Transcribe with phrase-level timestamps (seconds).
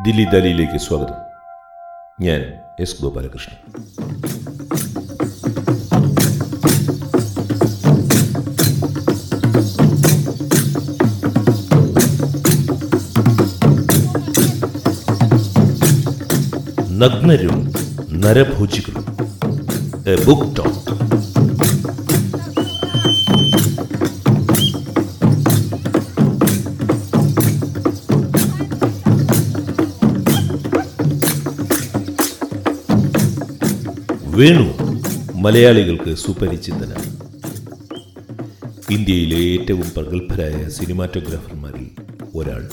[0.00, 1.18] ദില്ലി ദാലിയിലേക്ക് സ്വാഗതം
[2.20, 2.40] ഞാൻ
[2.80, 3.58] എസ് ഗോപാലകൃഷ്ണൻ
[16.98, 17.56] നഗ്നരും
[18.20, 19.06] നരഭോജികളും
[20.06, 20.80] എ ബുക്ക് ടോക്ക്
[34.41, 34.67] വേണു
[35.35, 37.09] മലയാളികൾക്ക് സുപരിചിതനാണ്
[38.91, 41.87] ഇന്ത്യയിലെ ഏറ്റവും പ്രഗത്ഭരായ സിനിമാറ്റോഗ്രാഫർമാരിൽ
[42.35, 42.69] ഒരാൾ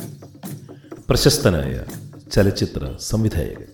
[1.08, 1.84] പ്രശസ്തനായ
[2.32, 3.68] ചലച്ചിത്ര സംവിധായകൻ.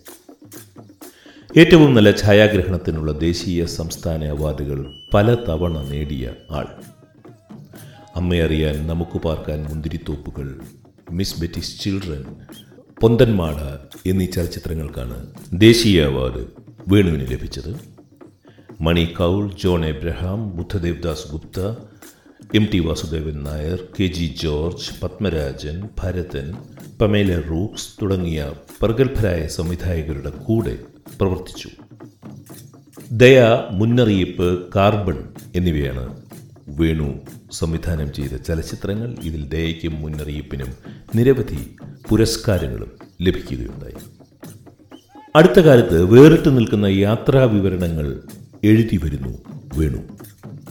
[1.61, 6.67] ഏറ്റവും നല്ല ഛായാഗ്രഹണത്തിനുള്ള ദേശീയ സംസ്ഥാന അവാർഡുകൾ പല തവണ നേടിയ ആൾ.
[8.17, 10.61] അമ്മയറിയാൻ നമുക്ക് പാർക്കാൻ മുന്തിരിത്തോപ്പുകൾ
[11.11, 12.25] മിസ് ബെറ്റിസ് ചിൽഡ്രൻ
[13.01, 13.57] പൊന്തന്മാട
[14.07, 16.45] എന്നീ ചലച്ചിത്രങ്ങൾക്കാണ് ദേശീയ അവാർഡ്
[16.89, 17.94] വേണുവിന് ലഭിച്ചത്.
[18.81, 21.61] Mani Kaul John Abraham Buddhadeb Das Gupta
[22.55, 26.53] M T Vasudevan Nair K G George Padmarajan Bharathan
[27.01, 28.53] Pamela Rooks തുടങ്ങിയ
[28.83, 30.79] പ്രഗത്ഭരായ സംവിധായകരുടെ കൂടെ
[31.21, 31.69] പ്രവർത്തിച്ചു.
[33.13, 36.23] ദയ മുന്നറിയിപ്പ് കാർബൺ എന്നിവയാണ്
[36.69, 37.15] വേണു
[37.53, 39.17] സംവിധാനം ചെയ്ത ചലച്ചിത്രങ്ങൾ.
[39.23, 40.73] ഇതിൽ ദയയ്ക്കും മുന്നറിയിപ്പിനും
[41.15, 41.77] നിരവധി
[42.11, 42.91] പുരസ്കാരങ്ങളും
[43.23, 43.99] ലഭിക്കുകയുണ്ടായി.
[45.37, 48.23] അടുത്ത കാലത്ത് വേറിട്ട് നിൽക്കുന്ന യാത്രാ വിവരണങ്ങൾ
[48.65, 49.39] എഴുതി വരുന്നു
[49.77, 49.99] വേണു.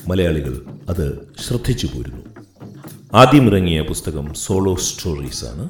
[0.08, 2.22] മലയാളികൾ അത് ശ്രദ്ധിച്ചു പോരുന്നു.
[3.13, 5.69] ആദ്യമിറങ്ങിയ പുസ്തകം സോളോ സ്റ്റോറീസ് ആണ്.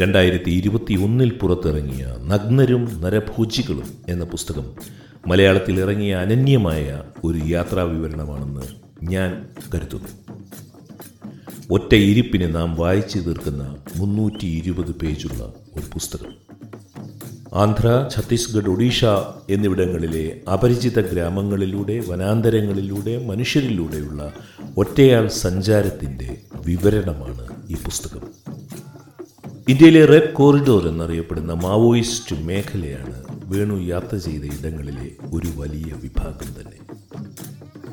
[0.00, 4.74] രണ്ടായിരത്തി ഇരുപത്തി ഒന്നിൽ പുറത്തിറങ്ങിയ നഗ്നരും നരഭോജികളും എന്ന പുസ്തകം
[5.26, 8.62] മലയാളത്തിൽ ഇറങ്ങിയ അനന്യമായ ഒരു യാത്രാ വിവരണമാണെന്ന്
[9.02, 10.08] ഞാൻ കരുതുന്നു.
[11.70, 16.49] ഒറ്റ ഇരിപ്പിന് നാം വായിച്ചു തീർക്കുന്ന മുന്നൂറ്റി ഇരുപത് പേജുള്ള ഒരു പുസ്തകം.
[17.54, 19.04] ആന്ധ്ര ഛത്തീസ്ഗഡ് ഒഡീഷ
[19.50, 24.32] എന്നിവിടങ്ങളിലെ അപരിചിത ഗ്രാമങ്ങളിലൂടെ വനാന്തരങ്ങളിലൂടെ മനുഷ്യരിലൂടെയുള്ള
[24.76, 28.20] ഒറ്റയാൾ സഞ്ചാരത്തിന്റെ വിവരണമാണ് ഈ പുസ്തകം.
[29.68, 36.78] ഇന്ത്യയിലെ റെഡ് കോറിഡോർ എന്നറിയപ്പെടുന്ന മാവോയിസ്റ്റ് മേഖലയാണ് വേണു യാത്ര ചെയ്ത ഇടങ്ങളിലെ ഒരു വലിയ വിഭാഗം തന്നെ.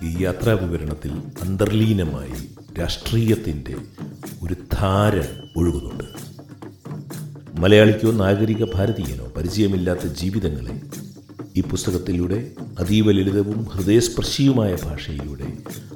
[0.04, 3.76] ഈ യാത്രാ വിവരണത്തിൽ അന്തർലീനമായി രാഷ്ട്രീയത്തിന്റെ
[4.44, 5.16] ഒരു ധാര
[5.58, 6.07] ഒഴുകുന്നുണ്ട്.
[7.58, 10.82] മലയാളിക്കോ നാഗരിക ഭാരതീയനോ പരിചയമില്ലാത്ത ജീവിതങ്ങളെ
[11.56, 15.48] ഈ പുസ്തകത്തിലൂടെ അതീവ ലളിതവും ഹൃദയസ്പർശിയുമായ ഭാഷയിലൂടെ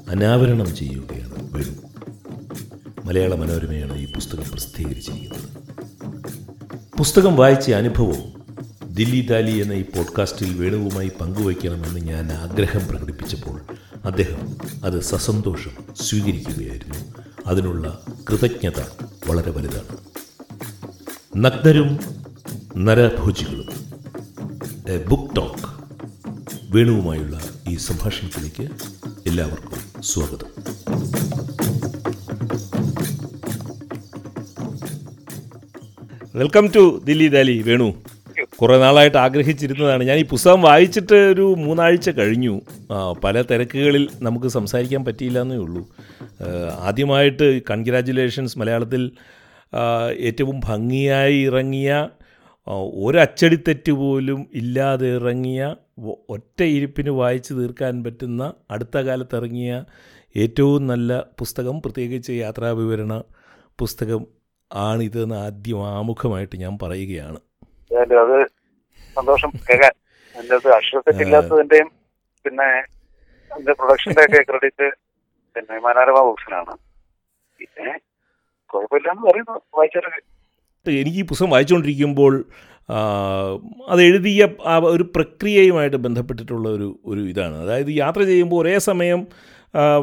[0.10, 1.88] അനാവരണം ചെയ്യുകയാണ് വേണു.
[3.06, 5.50] മലയാള മനോരമയാണ് ഈ പുസ്തകം പ്രസിദ്ധീകരിച്ചിരിക്കുന്നത്.
[6.98, 8.44] പുസ്തകം വായിച്ച അനുഭവവും
[8.96, 13.62] ദില്ലി ദാലി എന്ന ഈ പോഡ്കാസ്റ്റിൽ വേണുവുമായി പങ്കുവയ്ക്കണമെന്ന് ഞാൻ ആഗ്രഹം പ്രകടിപ്പിച്ചപ്പോൾ
[14.06, 17.14] അദ്ദേഹം അത് സസന്തോഷം സ്വീകരിക്കുകയായിരുന്നു.
[17.46, 18.82] അതിനുള്ള കൃതജ്ഞത
[19.28, 20.11] വളരെ വലുതാണ്.
[21.38, 22.00] നഗ്നരും
[22.78, 23.68] നരഭോജികളും.
[24.92, 25.68] എ ബുക്ക് ടോക്ക്
[26.76, 28.74] വേണുവുമായുള്ള ഈ സംഭാഷണത്തിലേക്ക്
[29.30, 30.50] എല്ലാവർക്കും സ്വാഗതം.
[36.36, 37.94] Welcome to Delhi Dali Venu.
[38.62, 40.04] കുറേ നാളായിട്ട് ആഗ്രഹിച്ചിരുന്നതാണ്.
[40.04, 42.62] ഞാൻ ഈ പുസ്തകം വായിച്ചിട്ട് ഒരു മൂന്നാഴ്ച കഴിഞ്ഞു.
[43.24, 45.88] പല തിരക്കുകളിൽ നമുക്ക് സംസാരിക്കാൻ പറ്റിയില്ല എന്നേ ഉള്ളൂ.
[46.80, 49.12] ആദ്യമായിട്ട് കൺഗ്രാജുലേഷൻസ് മലയാളത്തിൽ
[50.28, 52.10] ഏറ്റവും ഭംഗിയായി ഇറങ്ങിയ
[53.06, 55.76] ഒരച്ചടിത്തെറ്റ് പോലും ഇല്ലാതെ ഇറങ്ങിയ
[56.30, 59.84] ഒറ്റ ഇരിപ്പിന് വായിച്ചു തീർക്കാൻ പറ്റുന്ന അടുത്ത കാലത്ത് ഇറങ്ങിയ
[60.36, 63.24] ഏറ്റവും നല്ല പുസ്തകം പ്രത്യേകിച്ച് യാത്രാവിവരണ
[63.80, 64.28] പുസ്തകം
[64.72, 67.40] ആണിതെന്ന് ആദ്യം ആമുഖമായിട്ട് ഞാൻ പറയുകയാണ്.
[67.92, 68.38] അത്
[69.16, 69.52] സന്തോഷം.
[72.46, 72.70] പിന്നെ
[73.74, 74.88] പ്രൊഡക്ഷന്റെ ഒക്കെ ക്രെഡിറ്റ്
[75.56, 76.74] പിന്നെ മനോരമ ബുക്സിനാണ്.
[77.60, 77.90] പിന്നെ
[78.76, 82.46] വായിച്ചവരൊക്കെ എനിക്ക് ഈ പുസ്തകം വായിച്ചുകൊണ്ടിരിക്കുമ്പോൾ
[83.90, 87.56] അത് എഴുതിയ ആ ഒരു പ്രക്രിയയുമായിട്ട് ബന്ധപ്പെട്ടിട്ടുള്ള ഒരു ഒരു ഇതാണ്.
[87.56, 89.28] അതായത് യാത്ര ചെയ്യുമ്പോൾ ഒരേ സമയം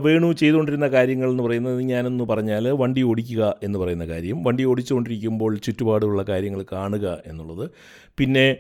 [0.03, 4.43] വേണു ചെയ്തുകൊണ്ടിരുന്ന കാര്യങ്ങൾ എന്ന് പറയുന്നത് ഞാനെന്ന് പറഞ്ഞാൽ വണ്ടി ഓടിക്കുക എന്ന് പറയുന്ന കാര്യം.
[4.43, 7.71] വണ്ടി ഓടിച്ചുകൊണ്ടിരിക്കുമ്പോൾ ചുറ്റുപാടുള്ള കാര്യങ്ങൾ കാണുക എന്നുള്ളത്.
[8.19, 8.57] പിന്നെ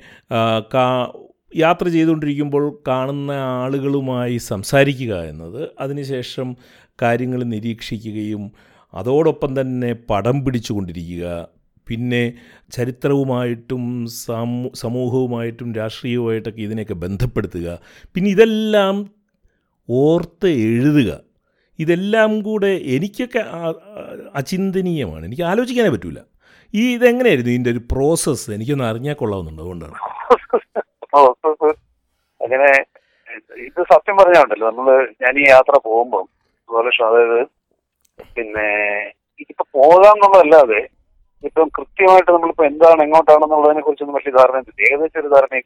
[0.74, 1.12] കാ
[1.56, 5.68] യാത്ര ചെയ്തുകൊണ്ടിരിക്കുമ്പോൾ കാണുന്ന ആളുകളുമായി സംസാരിക്കുക എന്നത്.
[5.80, 6.56] അതിനുശേഷം
[7.02, 8.52] കാര്യങ്ങൾ നിരീക്ഷിക്കുകയും
[8.94, 11.48] അതോടൊപ്പം തന്നെ പടം പിടിച്ചുകൊണ്ടിരിക്കുക.
[11.88, 12.32] പിന്നെ
[12.72, 17.78] ചരിത്രവുമായിട്ടും സമൂ സമൂഹവുമായിട്ടും രാഷ്ട്രീയവുമായിട്ടൊക്കെ ഇതിനെയൊക്കെ ബന്ധപ്പെടുത്തുക.
[18.14, 19.10] പിന്നെ ഇതെല്ലാം
[19.90, 21.20] ഓർത്ത് എഴുതുക.
[21.78, 23.44] ഇതെല്ലാം കൂടെ എനിക്കൊക്കെ
[24.34, 25.26] അചിന്തനീയമാണ്.
[25.26, 26.18] എനിക്ക് ആലോചിക്കാനേ പറ്റൂല.
[26.74, 29.62] ഈ ഇതെങ്ങനെയായിരുന്നു ഇതിന്റെ ഒരു പ്രോസസ്സ് എനിക്കൊന്ന് അറിഞ്ഞാൽ കൊള്ളാവുന്നുണ്ട്.
[29.62, 29.94] അതുകൊണ്ടാണ്.
[32.40, 32.68] അങ്ങനെ
[33.58, 36.24] ഇത് സത്യം പറഞ്ഞാണ്ടല്ലോ നമ്മൾ ഞാൻ ഈ യാത്ര പോകുമ്പോൾ
[37.04, 37.57] അതായത്
[38.36, 38.68] പിന്നെ
[39.40, 40.80] ഇതിപ്പോ പോകാന്നുള്ളതല്ലാതെ
[41.44, 44.56] ഇപ്പം കൃത്യമായിട്ട് നമ്മളിപ്പോ എന്താണ് എങ്ങോട്ടാണെന്നുള്ളതിനെ കുറിച്ചൊന്നും പക്ഷേ ധാരണ
[44.86, 45.60] ഏകദേശം ഒരു ധാരണ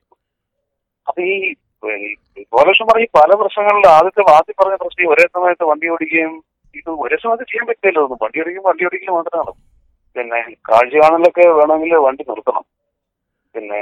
[1.07, 1.37] അപ്പൊ ഈ
[2.53, 6.35] ഗോലക്ഷം പറഞ്ഞ പല പ്രശ്നങ്ങളിൽ ആദ്യത്തെ ആദ്യം പറഞ്ഞ പ്രശ്നം ഒരേ സമയത്ത് വണ്ടി ഓടിക്കുകയും
[6.75, 9.53] ഇത് ഒരേ സമയത്ത് ചെയ്യാൻ പറ്റില്ലല്ലോ ഒന്നും വണ്ടി ഓടിക്കും വണ്ടി ഓടിക്കൽ മാത്രമാണ്.
[10.17, 10.39] പിന്നെ
[10.69, 12.65] കാഴ്ച കാണലൊക്കെ വേണമെങ്കിൽ വണ്ടി നിർത്തണം.
[13.55, 13.81] പിന്നെ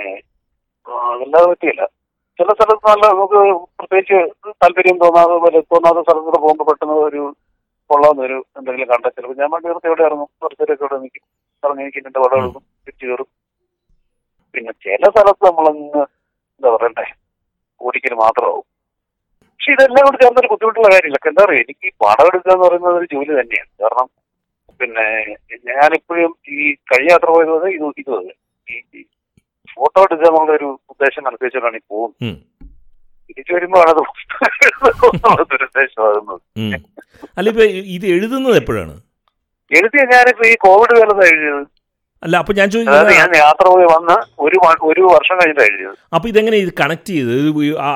[1.09, 1.83] അതല്ലാതെ പറ്റിയില്ല
[2.39, 3.41] ചില സ്ഥലത്ത് നല്ല നമുക്ക്
[3.79, 4.19] പ്രത്യേകിച്ച്
[4.63, 7.23] താല്പര്യം തോന്നാതെ പോലെ തോന്നാത്ത സ്ഥലത്തൂടെ പോകുമ്പോൾ പെട്ടെന്ന് ഒരു
[7.91, 11.25] കൊള്ളാവുന്ന ഒരു എന്തെങ്കിലും കണ്ടാൽ ചിലപ്പോൾ ഞാൻ വണ്ടി നിർത്തി എവിടെ ഇറങ്ങും കുറച്ചേരൊക്കെ ഇവിടെ നിൽക്കും
[11.63, 13.29] ഇറങ്ങി എനിക്ക് എന്റെ വടം എടുക്കും തിരിച്ചു കയറും.
[14.55, 16.03] പിന്നെ ചില സ്ഥലത്ത് നമ്മളങ്ങ്
[16.55, 17.07] എന്താ പറയണ്ടേ?
[17.81, 18.65] ഓടിക്കൽ മാത്രമാവും.
[19.53, 21.19] പക്ഷെ ഇതെല്ലാം കൂടി ചേർന്നൊരു ബുദ്ധിമുട്ടുള്ള കാര്യമില്ല.
[21.31, 23.71] എന്താ പറയുക എനിക്ക് പടം എടുക്കുക എന്ന് പറയുന്നത് ഒരു ജോലി തന്നെയാണ്.
[23.83, 24.09] കാരണം
[24.81, 25.07] പിന്നെ
[25.71, 26.59] ഞാനിപ്പോഴും ഈ
[26.91, 28.15] കഴിഞ്ഞ യാത്ര പോയത് ഇത് ഇത്
[28.99, 29.03] ഈ
[29.75, 32.17] ഫോട്ടോ എടുക്കുക എന്നുള്ള ഒരു ഉദ്ദേശം അനുസരിച്ചിട്ടാണ് ഈ പോകുന്നത്.
[33.31, 36.41] തിരിച്ചു വരുമ്പോഴാണ് അത് ദുരുദ്ദേശമാകുന്നത്.
[37.39, 37.65] അല്ല ഇപ്പൊ
[37.97, 38.95] ഇത് എഴുതുന്നത് എപ്പോഴാണ്?
[39.79, 41.67] എഴുതിയ ഞാനിപ്പോ ഈ കോവിഡ് കാലത്ത് എഴുതിയത്.
[42.23, 44.57] അല്ല അപ്പൊ ഞാൻ ചോദിക്കുന്നത് ഞാൻ യാത്ര പോയി വന്ന് ഒരു
[44.89, 45.95] ഒരു വർഷം കഴിഞ്ഞിട്ട് എഴുതിയത്.
[46.17, 47.35] അപ്പൊ ഇതെങ്ങനെ ഇത് കണക്ട് ചെയ്ത്?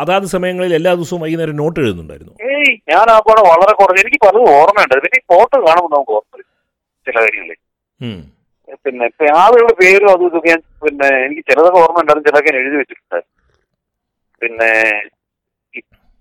[0.03, 2.35] അതാത് സമയങ്ങളിൽ എല്ലാ ദിവസവും വൈകുന്നേരം നോട്ട് എഴുതുന്നുണ്ടായിരുന്നു.
[2.51, 4.01] ഏയ് ഞാൻ ആ പോലെ വളരെ കുറഞ്ഞു.
[4.05, 4.95] എനിക്ക് പലതും ഓർമ്മയുണ്ട്.
[5.05, 6.43] പിന്നെ ഈ ഫോട്ടോ കാണുമ്പോൾ നമുക്ക് ഓർമ്മ
[7.07, 7.61] ചില കാര്യങ്ങളിൽ
[8.85, 12.77] പിന്നെ ഇപ്പൊ ആളുകളുടെ പേരും അതും ഇതൊക്കെ ഞാൻ പിന്നെ എനിക്ക് ചിലതൊക്കെ ഓർമ്മ ഉണ്ടായിരുന്നു ചിലതൊക്കെ ഞാൻ എഴുതി
[12.81, 13.19] വെച്ചിട്ടുണ്ട്.
[14.43, 14.73] പിന്നെ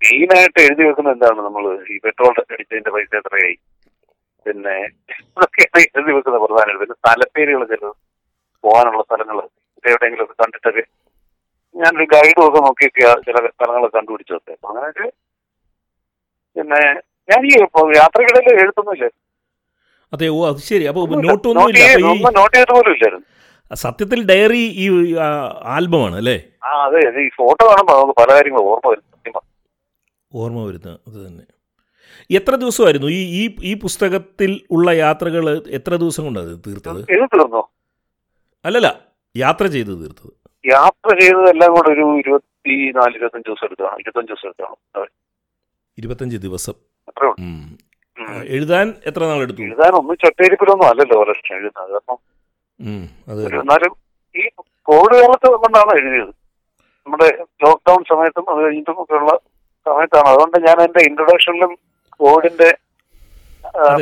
[0.04, 1.64] മെയിനായിട്ട് എഴുതി വെക്കുന്നത് എന്താണ് നമ്മൾ
[1.94, 3.56] ഈ പെട്രോൾ അടിച്ചതിന്റെ പൈസ എത്രയായി?
[4.46, 4.74] പിന്നെ
[5.28, 6.80] ഇതൊക്കെയാണ് എഴുതി വെക്കുന്ന പ്രധാനമായിട്ട്.
[6.82, 7.90] പിന്നെ സ്ഥലപ്പേരുകൾ ചിലത്
[8.64, 9.38] പോകാനുള്ള സ്ഥലങ്ങൾ
[9.84, 10.84] എവിടെയെങ്കിലും ഒക്കെ കണ്ടിട്ടൊക്കെ
[11.74, 14.52] ഞാനൊരു ഗൈഡ് ഒക്കെ നോക്കിയൊക്കെ ചില സ്ഥലങ്ങളൊക്കെ കണ്ടുപിടിച്ചു വെച്ചേ.
[14.56, 15.06] അപ്പൊ അങ്ങനെയൊക്കെ
[16.56, 16.80] പിന്നെ
[17.28, 17.52] ഞാൻ ഈ
[18.00, 19.06] യാത്രകളിൽ എഴുത്തൊന്നുമില്ല
[20.12, 20.84] അതെ ഓ അത് ശരി.
[20.90, 21.30] അപ്പൊ ഒന്നുമില്ല.
[21.30, 23.26] നോട്ടൊന്നും നോട്ട് നോട്ട് ചെയ്ത പോലും ഇല്ലായിരുന്നു.
[23.70, 24.86] സത്യത്തിൽ ഡയറി ഈ
[25.74, 26.36] ആൽബമാണ് അല്ലേ?
[26.66, 29.04] ആ അതെ ഈ ഫോട്ടോ കാണുമ്പോൾ നമുക്ക് പല കാര്യങ്ങളും ഓർമ്മ വരും.
[30.34, 31.44] ഓർമ്മ വരുന്നത് തന്നെ.
[32.38, 33.08] എത്ര ദിവസമായിരുന്നു?
[33.18, 35.44] ഈ ഈ ഈ പുസ്തകത്തിൽ ഉള്ള യാത്രകൾ
[35.78, 37.00] എത്ര ദിവസം കൊണ്ടാണ് ഇത് തീർത്തത്
[38.64, 38.88] അല്ലല്ല
[39.36, 40.32] യാത്ര ചെയ്ത് തീർത്തത്.
[40.64, 45.10] യാത്ര ചെയ്തത് എല്ലാം കൂടെ ഒരു ഇരുപത്തി നാല് ഇരുപത്തഞ്ച് ദിവസം എടുത്താണ് ഇരുപത്തഞ്ച് ദിവസം എടുത്താണ്.
[45.98, 46.76] ഇരുപത്തഞ്ച് ദിവസം.
[48.56, 49.62] എഴുതാൻ എത്ര നാൾ എടുത്തു?
[49.62, 51.92] എഴുതാൻ ഒന്നും ചട്ടേരിപ്പിലൊന്നും അല്ലല്ലോ ലക്ഷം എഴുതുന്നത്.
[51.96, 53.92] കാരണം എന്നാലും
[54.34, 54.48] ഈ
[54.88, 56.32] കോവിഡ് കാലത്ത് കൊണ്ടാണ് എഴുതിയത്.
[57.06, 57.28] നമ്മുടെ
[57.64, 59.32] ലോക്ക്ഡൌൺ സമയത്തും അത് കഴിഞ്ഞിട്ടും ഒക്കെ ഉള്ള
[59.86, 61.72] സമയത്താണ് അതുകൊണ്ട് ഞാൻ എന്റെ ഇൻട്രൊഡക്ഷനിലും
[62.20, 62.70] കോവിഡിന്റെ.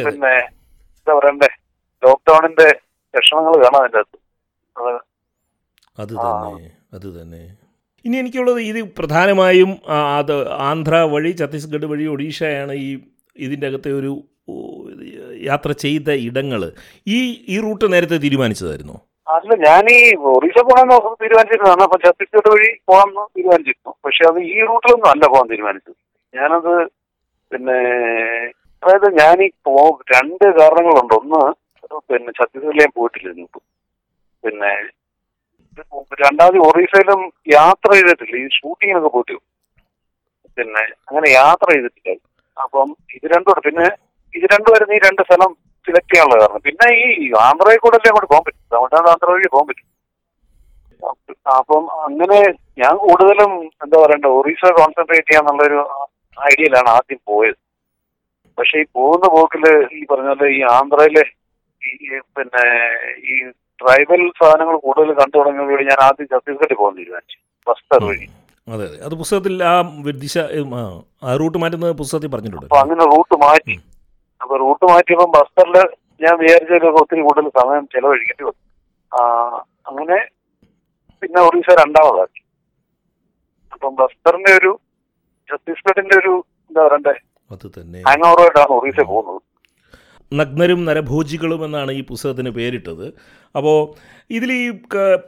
[0.06, 0.34] പിന്നെ
[0.99, 1.50] എന്താ പറയണ്ടേ
[2.02, 2.69] ലോക്ക്ഡൌണിന്റെ
[3.14, 4.19] ലക്ഷണങ്ങൾ കാണാം അതിന്റെ അകത്ത്.
[5.99, 7.43] അത് തന്നെ അത് തന്നെ.
[8.05, 9.70] ഇനി എനിക്കുള്ളത് ഇത് പ്രധാനമായും
[10.19, 10.34] അത്
[10.69, 12.88] ആന്ധ്ര വഴി ഛത്തീസ്ഗഡ് വഴി ഒഡീഷയാണ് ഈ
[13.37, 14.12] ഇതിന്റെ അകത്തെ ഒരു
[15.49, 16.62] യാത്ര ചെയ്ത ഇടങ്ങൾ
[17.17, 17.19] ഈ
[17.52, 18.96] ഈ റൂട്ട് നേരത്തെ തീരുമാനിച്ചതായിരുന്നു?
[19.26, 19.98] അല്ല ഞാൻ ഈ
[20.30, 21.82] ഒറീസ പോകണമെന്ന് തീരുമാനിച്ചിരുന്നതാണ്.
[21.86, 23.92] അപ്പൊ ഛത്തീസ്ഗഡ് വഴി പോകാമെന്ന് തീരുമാനിച്ചിരുന്നു.
[24.04, 25.96] പക്ഷെ അത് ഈ റൂട്ടിലൊന്നും അല്ല പോകാൻ തീരുമാനിച്ചത്.
[26.34, 26.74] ഞാനത്
[27.50, 27.78] പിന്നെ
[28.82, 29.74] അതായത് ഞാൻ ഈ പോ
[30.14, 31.14] രണ്ട് കാരണങ്ങളുണ്ട്.
[31.20, 31.40] ഒന്ന്
[32.10, 33.32] പിന്നെ ഛത്തീസ്ഗഡിൽ ഞാൻ പോയിട്ടില്ല
[34.44, 34.72] പിന്നെ
[36.22, 37.20] രണ്ടാമത് ഒറീസയിലും
[37.56, 38.36] യാത്ര ചെയ്തിട്ടില്ല.
[38.44, 39.36] ഈ ഷൂട്ടിങ്ങിനൊക്കെ പോയിട്ട്
[40.58, 42.14] പിന്നെ അങ്ങനെ യാത്ര ചെയ്തിട്ടില്ല.
[42.56, 43.86] അപ്പം ഇത് രണ്ടും പിന്നെ
[44.34, 45.50] ഇത് രണ്ടുപേരും ഈ രണ്ട് സ്ഥലം
[45.87, 46.62] സെലക്ട് ചെയ്യാനുള്ള കാരണം.
[46.67, 48.62] പിന്നെ ഈ ആന്ധ്രയിൽ കൂടെ അല്ലേ അങ്ങോട്ട് പോകാൻ പറ്റും.
[48.75, 49.88] തമിഴ്നാട് ആന്ധ്ര വഴി പോകാൻ പറ്റും.
[51.58, 52.38] അപ്പം അങ്ങനെ
[52.82, 53.52] ഞാൻ കൂടുതലും
[53.84, 55.81] എന്താ പറയണ്ട ഒറീസ കോൺസെൻട്രേറ്റ് ചെയ്യാന്നുള്ളൊരു
[56.37, 57.58] ഐഡിയയിലാണ് ആദ്യം പോയത്.
[58.58, 59.64] പക്ഷെ ഈ പോകുന്ന പോക്കിൽ
[59.99, 61.24] ഈ പറഞ്ഞ പോലെ ഈ ആന്ധ്രയിലെ
[61.82, 62.65] ഈ പിന്നെ
[63.31, 63.34] ഈ
[63.81, 67.39] ട്രൈബൽ സാധനങ്ങൾ കൂടുതൽ കണ്ടു തുടങ്ങിയതോടെ ഞാൻ ആദ്യം ഛത്തീസ്ഗഡിൽ പോകാൻ തീരുമാനിച്ചു.
[67.67, 68.27] ബസ്തർ വഴി.
[68.69, 68.98] അതെ അതെ.
[69.06, 69.74] അത് പുസ്തകത്തിൽ ആ
[70.24, 70.82] ദിശ ആ
[71.27, 72.67] ആ റൂട്ട് മാറ്റുന്നത് പുസ്തകത്തിൽ പറഞ്ഞിട്ടുണ്ട്.
[72.69, 73.77] അപ്പൊ അങ്ങനെ റൂട്ട് മാറ്റി.
[74.43, 75.77] അപ്പൊ റൂട്ട് മാറ്റിയപ്പോൾ ബസ്റ്ററിൽ
[76.25, 78.63] ഞാൻ വിചാരിച്ചതിലൊക്കെ ഒത്തിരി കൂടുതൽ സമയം ചെലവഴിക്കേണ്ടി വന്നു.
[79.91, 80.19] അങ്ങനെ
[81.22, 82.41] പിന്നെ ഒറീസ രണ്ടാമതാക്കി.
[83.72, 84.72] അപ്പം ബസ്റ്ററിന്റെ ഒരു
[85.51, 86.32] ഛത്തീസ്ഗഡിന്റെ ഒരു
[86.69, 87.15] എന്താ പറയണ്ടേ?
[87.55, 88.01] അത് തന്നെ.
[88.08, 89.41] ഹാങ് ഓവറായിട്ടാണ് ഒറീസ പോകുന്നത്.
[90.32, 93.06] നഗ്നരും നരഭോജികളും എന്നാണ് ഈ പുസ്തകത്തിന് പേരിട്ടത്.
[93.56, 93.79] അപ്പോൾ
[94.37, 94.67] ഇതിൽ ഈ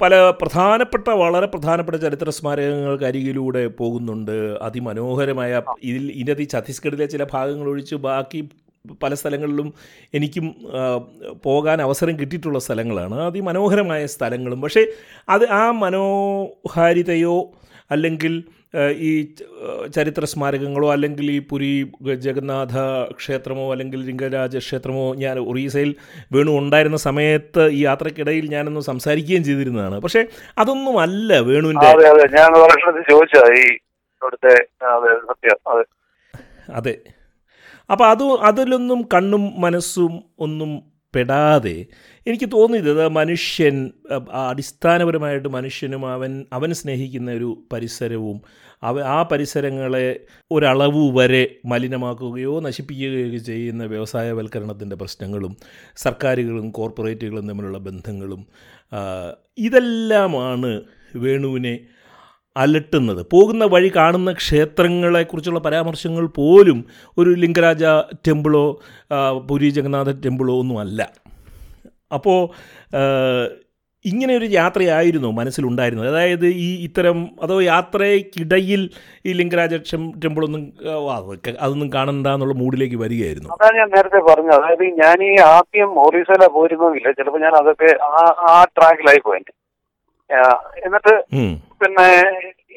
[0.02, 4.36] പല പ്രധാനപ്പെട്ട വളരെ പ്രധാനപ്പെട്ട ചരിത്ര സ്മാരകങ്ങൾക്ക് അരികിലൂടെ പോകുന്നുണ്ട്.
[4.68, 8.40] അതിമനോഹരമായ ഇതിൽ ഇനതി ഛത്തീസ്ഗഡിലെ ചില ഭാഗങ്ങൾ ഒഴിച്ച് ബാക്കി
[9.02, 9.74] പല സ്ഥലങ്ങളിലും
[10.14, 10.46] എനിക്കും
[11.42, 13.14] പോകാൻ അവസരം കിട്ടിയിട്ടുള്ള സ്ഥലങ്ങളാണ്.
[13.14, 14.62] അതിമനോഹരമായ സ്ഥലങ്ങളും.
[14.62, 14.86] പക്ഷേ
[15.28, 17.36] അത് ആ മനോഹാരിതയോ
[17.90, 18.44] അല്ലെങ്കിൽ
[18.98, 19.10] ഈ
[19.94, 22.76] ചരിത്ര സ്മാരകങ്ങളോ അല്ലെങ്കിൽ ഈ പുരി ജഗന്നാഥ
[23.18, 25.94] ക്ഷേത്രമോ അല്ലെങ്കിൽ ലിംഗരാജ ക്ഷേത്രമോ ഞാൻ ഒറീസയിൽ
[26.32, 30.00] വേണു ഉണ്ടായിരുന്ന സമയത്ത് ഈ യാത്രക്കിടയിൽ ഞാനൊന്ന് സംസാരിക്കുകയും ചെയ്തിരുന്നതാണ്.
[30.00, 30.22] പക്ഷേ
[30.58, 31.86] അതൊന്നും അല്ല വേണുവിന്റെ
[32.36, 32.52] ഞാൻ
[33.10, 33.66] ചോദിച്ചതാ ഈ
[35.30, 35.58] സത്യം.
[36.74, 36.94] അതെ.
[37.90, 40.82] അപ്പോൾ അത് അതിലൊന്നും കണ്ണും മനസ്സും ഒന്നും
[41.14, 41.86] പെടാതെ
[42.26, 43.90] എനിക്ക് തോന്നിയത് മനുഷ്യൻ
[44.32, 48.38] അടിസ്ഥാനപരമായിട്ട് മനുഷ്യനും അവൻ അവൻ സ്നേഹിക്കുന്ന ഒരു പരിസരവും
[48.82, 55.56] അവ ആ പരിസരങ്ങളെ ഒരളവ് വരെ മലിനമാക്കുകയോ നശിപ്പിക്കുകയോ ചെയ്യുന്ന വ്യവസായവൽക്കരണത്തിന്റെ പ്രശ്നങ്ങളും
[55.96, 58.46] സർക്കാരുകളും കോർപ്പറേറ്റുകളും തമ്മിലുള്ള ബന്ധങ്ങളും
[59.58, 60.72] ഇതെല്ലാമാണ്
[61.16, 61.80] വേണുവിനെ
[62.56, 63.26] അലട്ടുന്നത്.
[63.32, 66.78] പോകുന്ന വഴി കാണുന്ന ക്ഷേത്രങ്ങളെക്കുറിച്ചുള്ള പരാമർശങ്ങൾ പോലും
[67.18, 67.84] ഒരു ലിംഗരാജ
[68.28, 68.66] ടെമ്പിളോ
[69.50, 71.00] പുരി ജഗന്നാഥ ടെമ്പിളോ ഒന്നും അല്ല.
[72.12, 72.40] അപ്പോൾ
[74.04, 76.08] ഇങ്ങനെ ഒരു യാത്രയായിരുന്നു മനസ്സിലുണ്ടായിരുന്നത്.
[76.08, 78.90] അതായത് ഈ ഇത്തരം അതോ യാത്രയ്ക്കിടയിൽ
[79.26, 79.74] ഈ ലിംഗരാജ
[80.24, 80.62] ടെമ്പിളൊന്നും
[81.16, 83.50] അതൊക്കെ അതൊന്നും കാണണ്ട എന്നുള്ള മൂഡിലേക്ക് വരികയായിരുന്നു.
[83.54, 84.54] അതാണ് ഞാൻ നേരത്തെ പറഞ്ഞത്.
[84.58, 89.52] അതായത് ഞാൻ ഈ ആദ്യം ഒറീസയില പോയിരുന്നില്ല ചിലപ്പോൾ ഞാൻ അതൊക്കെ ആ ആ ട്രാക്കിലായി പോയത്
[90.84, 91.14] എന്നിട്ട്.
[91.84, 92.08] പിന്നെ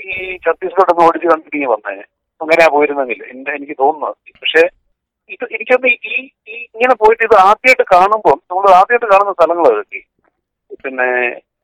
[0.03, 0.05] ഈ
[0.45, 1.95] ഛത്തീസ്ഗഡ് ഒന്ന് ഓടിച്ച് കണ്ടിട്ട് വന്നേ.
[2.41, 4.63] അങ്ങനെയാ പോയിരുന്നെങ്കിൽ എന്റെ എനിക്ക് തോന്നുന്നത് പക്ഷെ
[5.29, 6.13] ഇത് എനിക്കൊന്ന് ഈ
[6.51, 10.01] ഈ ഇങ്ങനെ പോയിട്ട് ഇത് ആദ്യമായിട്ട് കാണുമ്പോൾ നമ്മൾ ആദ്യമായിട്ട് കാണുന്ന സ്ഥലങ്ങളൊക്കെ
[10.83, 11.07] പിന്നെ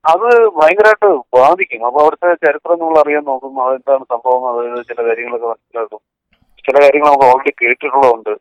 [0.06, 0.26] അത്
[0.58, 1.86] ഭയങ്കരമായിട്ട് ബാധിക്കും.
[1.88, 4.42] അപ്പൊ അവിടുത്തെ ചരിത്രം നമ്മൾ അറിയാൻ നോക്കും അതെന്താണ് സംഭവം?
[4.50, 6.02] അതായത് ചില കാര്യങ്ങളൊക്കെ മനസ്സിലാക്കും.
[6.66, 8.34] ചില കാര്യങ്ങൾ നമുക്ക് ഓൾറെഡി കേട്ടിട്ടുള്ളതുണ്ട്.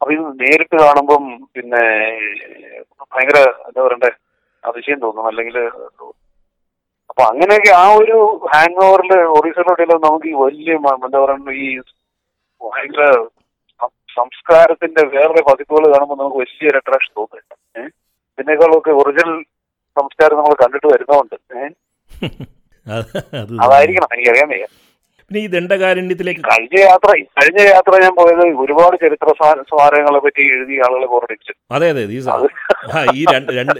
[0.00, 1.24] അപ്പൊ ഇത് നേരിട്ട് കാണുമ്പം
[1.54, 1.82] പിന്നെ
[3.12, 3.38] ഭയങ്കര
[3.68, 4.10] എന്താ പറയണ്ടേ
[4.64, 5.26] അതിശയം തോന്നും.
[5.26, 5.56] അല്ലെങ്കിൽ
[7.16, 8.16] അപ്പൊ അങ്ങനെയൊക്കെ ആ ഒരു
[8.52, 11.68] ഹാങ് ഓവറിൽ ഒറീസയിലോട്ടില്ല നമുക്ക് ഈ വലിയ എന്താ പറയുക ഈ
[12.60, 13.04] ഭയങ്കര
[14.16, 17.54] സംസ്കാരത്തിന്റെ വേറെ പതിപ്പുകൾ കാണുമ്പോൾ നമുക്ക് വലിയൊരു അട്രാക്ഷൻ തോന്നുന്നുണ്ട്.
[17.76, 17.90] ഏഹ്
[18.38, 19.36] ഇതിനേക്കാളൊക്കെ ഒറിജിനൽ
[19.96, 21.72] സംസ്കാരം നമ്മൾ കണ്ടിട്ട് വരുന്നതുകൊണ്ട് ഏഹ്
[22.86, 24.08] അത് അത് അതായിരിക്കണം.
[24.14, 24.66] എനിക്കറിയാൻ വയ്യ.
[25.30, 30.84] പിന്നെ ഈ ദണ്ഡകാരണ്യത്തിലേക്ക് കഴിഞ്ഞ യാത്ര കഴിഞ്ഞ യാത്ര ഞാൻ പോയത് ഒരുപാട് ചരിത്ര സ്മാ- സ്മാരകങ്ങളെ പറ്റി എഴുതിയ
[30.86, 32.02] ആളുകളെ ബോറടിച്ചു അതെ അതെ
[33.14, 33.22] ഈ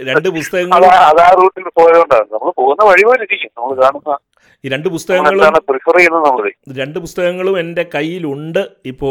[0.09, 3.51] രണ്ട് പുസ്തകങ്ങൾ അതാ റൂട്ടിൽ പോയതുകൊണ്ടാണ് നമ്മൾ പോകുന്ന വഴി പോലെ ഇരിക്കും.
[3.57, 4.17] നമ്മൾ കാണുന്ന
[4.63, 8.61] ഈ രണ്ട് പുസ്തകങ്ങളും പ്രിഫർ ചെയ്യുന്നത് നമ്മൾ രണ്ട് പുസ്തകങ്ങളും എന്റെ കയ്യിലുണ്ട്.
[8.85, 9.09] ഇപ്പോ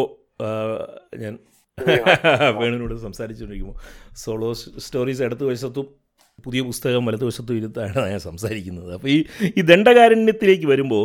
[1.23, 1.35] ഞാൻ
[2.59, 3.79] വേണുവിനോട് സംസാരിച്ചുകൊണ്ടിരിക്കുമ്പോൾ
[4.17, 4.51] സോളോ
[4.83, 5.87] സ്റ്റോറീസ് എടുത്തു വശത്തും
[6.43, 8.95] പുതിയ പുസ്തകം വലതുവശത്തും ഇരുത്താണ് ഞാൻ സംസാരിക്കുന്നത്.
[8.95, 9.25] അപ്പോൾ ഈ
[9.57, 11.05] ഈ ദണ്ഡകാരണ്യത്തിലേക്ക് വരുമ്പോൾ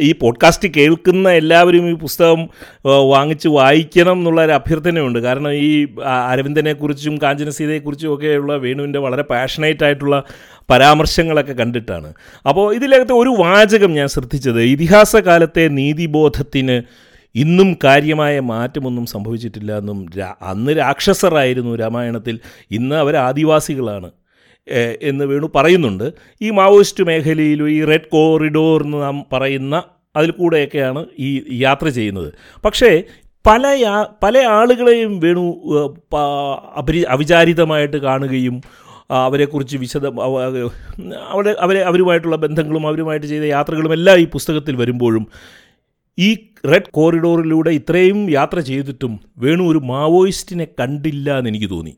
[0.00, 2.48] ഈ പോഡ്കാസ്റ്റ് കേൾക്കുന്ന എല്ലാവരും ഈ പുസ്തകം
[2.86, 5.18] വാങ്ങിച്ച് വായിക്കണം എന്നുള്ള ഒരു അഭ്യർത്ഥനയുണ്ട്.
[5.18, 5.86] കാരണം ഈ
[6.28, 10.22] അരവിന്ദനെക്കുറിച്ചും കാഞ്ചനസീതയെക്കുറിച്ചും ഒക്കെയുള്ള വേണുവിന്റെ വളരെ പാഷനേറ്റ് ആയിട്ടുള്ള
[10.70, 12.14] പരാമർശങ്ങളൊക്കെ കണ്ടിട്ടാണ്.
[12.48, 16.82] അപ്പോൾ ഇതിലകത്ത് ഒരു വാചകം ഞാൻ ശ്രദ്ധിച്ചത് ഇതിഹാസകാലത്തെ നീതിബോധത്തിന്
[17.34, 20.06] ഇന്നും കാര്യമായ മാറ്റമൊന്നും സംഭവിച്ചിട്ടില്ല എന്നും
[20.42, 22.40] അന്ന് രാക്ഷസറായിരുന്നു രാമായണത്തിൽ.
[22.70, 24.10] ഇന്ന് അവർ ആദിവാസികളാണ്.
[25.02, 26.12] എന്ന് വേണു പറയുന്നുണ്ട്.
[26.42, 29.82] ഈ മാവോയിസ്റ്റ് മേഖലയിലും ഈ റെഡ് കോറിഡോർ എന്ന് നാം പറയുന്ന
[30.16, 32.32] അതിൽ കൂടെയൊക്കെയാണ് ഈ യാത്ര ചെയ്യുന്നത്.
[32.64, 33.02] പക്ഷേ
[33.46, 35.62] പല യാ പല ആളുകളെയും വേണു
[36.78, 38.60] അപരി അവിചാരിതമായിട്ട് കാണുകയും
[39.10, 40.70] അവരെക്കുറിച്ച് വിശദ അവ- അവ-
[41.28, 45.26] അവരെ അവരെ അവരുമായിട്ടുള്ള ബന്ധങ്ങളും അവരുമായിട്ട് ചെയ്ത യാത്രകളും എല്ലാം ഈ പുസ്തകത്തിൽ വരുമ്പോഴും
[46.18, 46.34] ഈ
[46.72, 51.96] റെഡ് കോറിഡോറിലൂടെ ഇത്രയും യാത്ര ചെയ്തിട്ടും വേണു ഒരു മാവോയിസ്റ്റിനെ കണ്ടില്ല എന്ന് എനിക്ക് തോന്നി.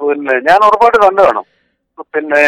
[0.00, 1.46] പിന്നെ ഞാൻ ഉറപ്പായിട്ട് കണ്ടു കാണും.
[2.12, 2.42] പിന്നെ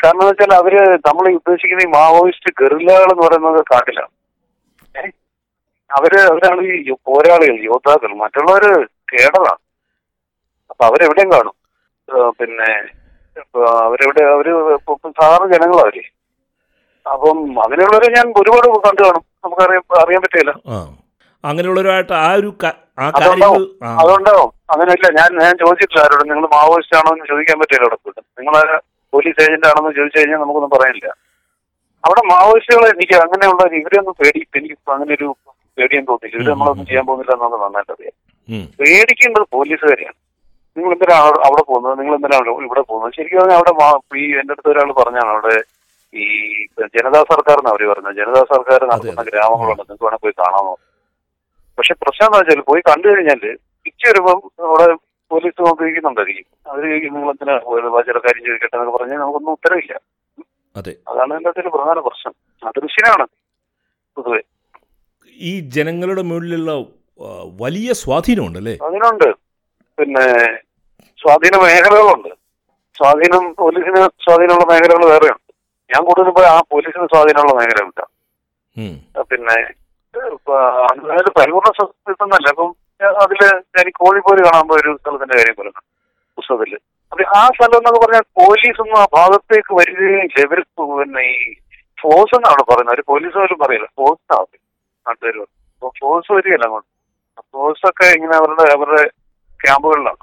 [0.00, 0.74] കാരണം എന്ന് വെച്ചാൽ അവർ
[1.06, 4.12] നമ്മൾ ഉദ്ദേശിക്കുന്ന ഈ മാവോയിസ്റ്റ് ഗറില്ലകൾ എന്ന് പറയുന്നത് കാട്ടിലാണ്
[5.90, 8.70] അവർ അവരാണ് ഈ പോരാളികൾ യോദ്ധാക്കൾ മറ്റുള്ളവര്
[9.12, 9.60] കേടലാണ്
[10.70, 11.54] അപ്പൊ അവരെവിടെയും കാണും.
[12.38, 12.68] പിന്നെ
[13.80, 14.46] അവരെവിടെ അവർ
[15.16, 15.96] സാധാരണ ജനങ്ങളാ അവർ.
[17.06, 19.24] അപ്പം അങ്ങനെയുള്ളവരെ ഞാൻ ഒരുപാട് കണ്ടു കാണും.
[19.44, 19.62] നമുക്ക്
[20.02, 20.78] അറിയാൻ പറ്റില്ല ആ.
[21.44, 22.70] അങ്ങനെയുള്ളവരുമായിട്ട് ആ ഒരു ആ
[23.06, 23.20] അതുണ്ടാവും.
[23.20, 23.96] കാര്യങ്ങൾ ആ.
[24.00, 24.50] അതുണ്ടാവും.
[24.70, 26.28] അങ്ങനെയില്ല ഞാൻ ഞാൻ ചോദിച്ചിട്ടില്ല ആരോടും.
[26.28, 27.96] നിങ്ങൾ മാവോയിസ്റ്റ് ആണോ എന്ന് ചോദിക്കാൻ പറ്റില്ല അവിടെ
[28.38, 28.54] നിങ്ങൾ
[29.12, 31.08] പോലീസ് ഏജന്റ് ആണെന്ന് ചോദിച്ചു കഴിഞ്ഞാൽ നമുക്കൊന്നും പറയാനില്ല.
[32.04, 35.28] അവിടെ മാവോയിസ്റ്റുകളെ എനിക്ക് അങ്ങനെയുള്ള ഇവരെയൊന്നും പേടി എനിക്ക് അങ്ങനെ ഒരു
[35.78, 38.14] പേടിയും തോന്നില്ല ഇവർ നമ്മളൊന്നും ചെയ്യാൻ പോകുന്നില്ല എന്നത് നന്നായിട്ട് അറിയാം.
[38.80, 40.16] പേടിക്കേണ്ടത് പോലീസുകാരെയാണ്.
[40.76, 41.98] നിങ്ങൾ എന്തിനാണ് അവിടെ- പോകുന്നത്?
[42.00, 43.14] നിങ്ങൾ എന്തിനാണ് ഇവിടെ പോകുന്നത്?
[43.16, 43.72] ശരിക്കും പറഞ്ഞാൽ അവിടെ
[44.16, 45.56] ഈ എന്റെ അടുത്ത് ഒരാൾ പറഞ്ഞാണ് അവിടെ
[46.14, 46.26] ഈ
[46.94, 48.16] ജനതാ സർക്കാർ എന്നാണ് അവർ പറഞ്ഞത്.
[48.16, 49.82] ജനതാ സർക്കാർ നടത്തുന്ന ഗ്രാമങ്ങളുണ്ട്.
[49.82, 50.72] നിങ്ങൾക്ക് വേണമെങ്കിൽ പോയി കാണാമോ
[51.80, 54.86] പക്ഷെ പ്രശ്നം എന്താ വെച്ചാൽ പോയി കണ്ടു കഴിഞ്ഞാൽ തിരിച്ചു വരുമ്പം അവിടെ
[55.30, 56.82] പോലീസ് നോക്കിയിരിക്കുന്നുണ്ടായിരിക്കും അവർ
[57.14, 57.88] നിങ്ങളെന്തിനാ പോയത്?
[58.08, 59.94] ചില കാര്യം ചോദിക്കട്ടെ എന്നൊക്കെ പറഞ്ഞാൽ നമുക്കൊന്നും ഉത്തരവില്ല.
[60.76, 60.92] അതെ.
[61.10, 62.34] അതാണ് അതിന്റെ പ്രധാന പ്രശ്നം.
[62.70, 63.26] അദൃശ്യനാണ്
[64.16, 64.40] പൊതുവെ.
[65.50, 66.72] ഈ ജനങ്ങളുടെ മുകളിലുള്ള
[67.62, 68.58] വലിയ സ്വാധീനമുണ്ട്.
[68.62, 69.28] അല്ലേ അതിനുണ്ട്
[69.98, 70.26] പിന്നെ
[71.22, 72.30] സ്വാധീന മേഖലകളുണ്ട്.
[72.98, 75.50] സ്വാധീനം പോലീസിന് സ്വാധീനമുള്ള മേഖലകൾ വേറെയുണ്ട്.
[75.90, 78.04] ഞാൻ കൂടുതലും പോയി ആ പോലീസിന് സ്വാധീനമുള്ള മേഖലയുണ്ട്.
[79.30, 79.56] പിന്നെ
[80.14, 80.54] ഇപ്പൊ
[80.90, 82.70] അതായത് പരിപൂർണ സ്വസ്ഥന്നല്ല അപ്പം
[83.22, 83.40] അതിൽ
[83.76, 85.82] ഞാൻ കോഴിപ്പോര് കാണാൻ ഒരു സ്ഥലത്തിന്റെ കാര്യം പറയുന്നു.
[86.38, 86.72] പുസ്തകത്തിൽ.
[87.12, 90.44] അപ്പൊ ആ സ്ഥലം എന്നൊക്കെ പറഞ്ഞാൽ പോലീസ് ഒന്നും ആ ഭാഗത്തേക്ക് വരികയും ഇല്ല.
[90.46, 91.36] പിന്നെ ഈ
[92.02, 92.94] ഫോഴ്സ് എന്നാണ് പറയുന്നത്.
[92.94, 93.86] ഒരു പോലീസ് പോലും പറയില്ല.
[93.98, 94.58] ഫോഴ്സ് ആണ്
[95.06, 96.88] നാട്ടുകാർ അപ്പൊ ഫോഴ്സ് വരികയല്ല അങ്ങോട്ട്.
[97.52, 99.04] ഫോഴ്സ് ഒക്കെ ഇങ്ങനെ അവരുടെ അവരുടെ
[99.60, 100.22] ക്യാമ്പുകളിലാണ്.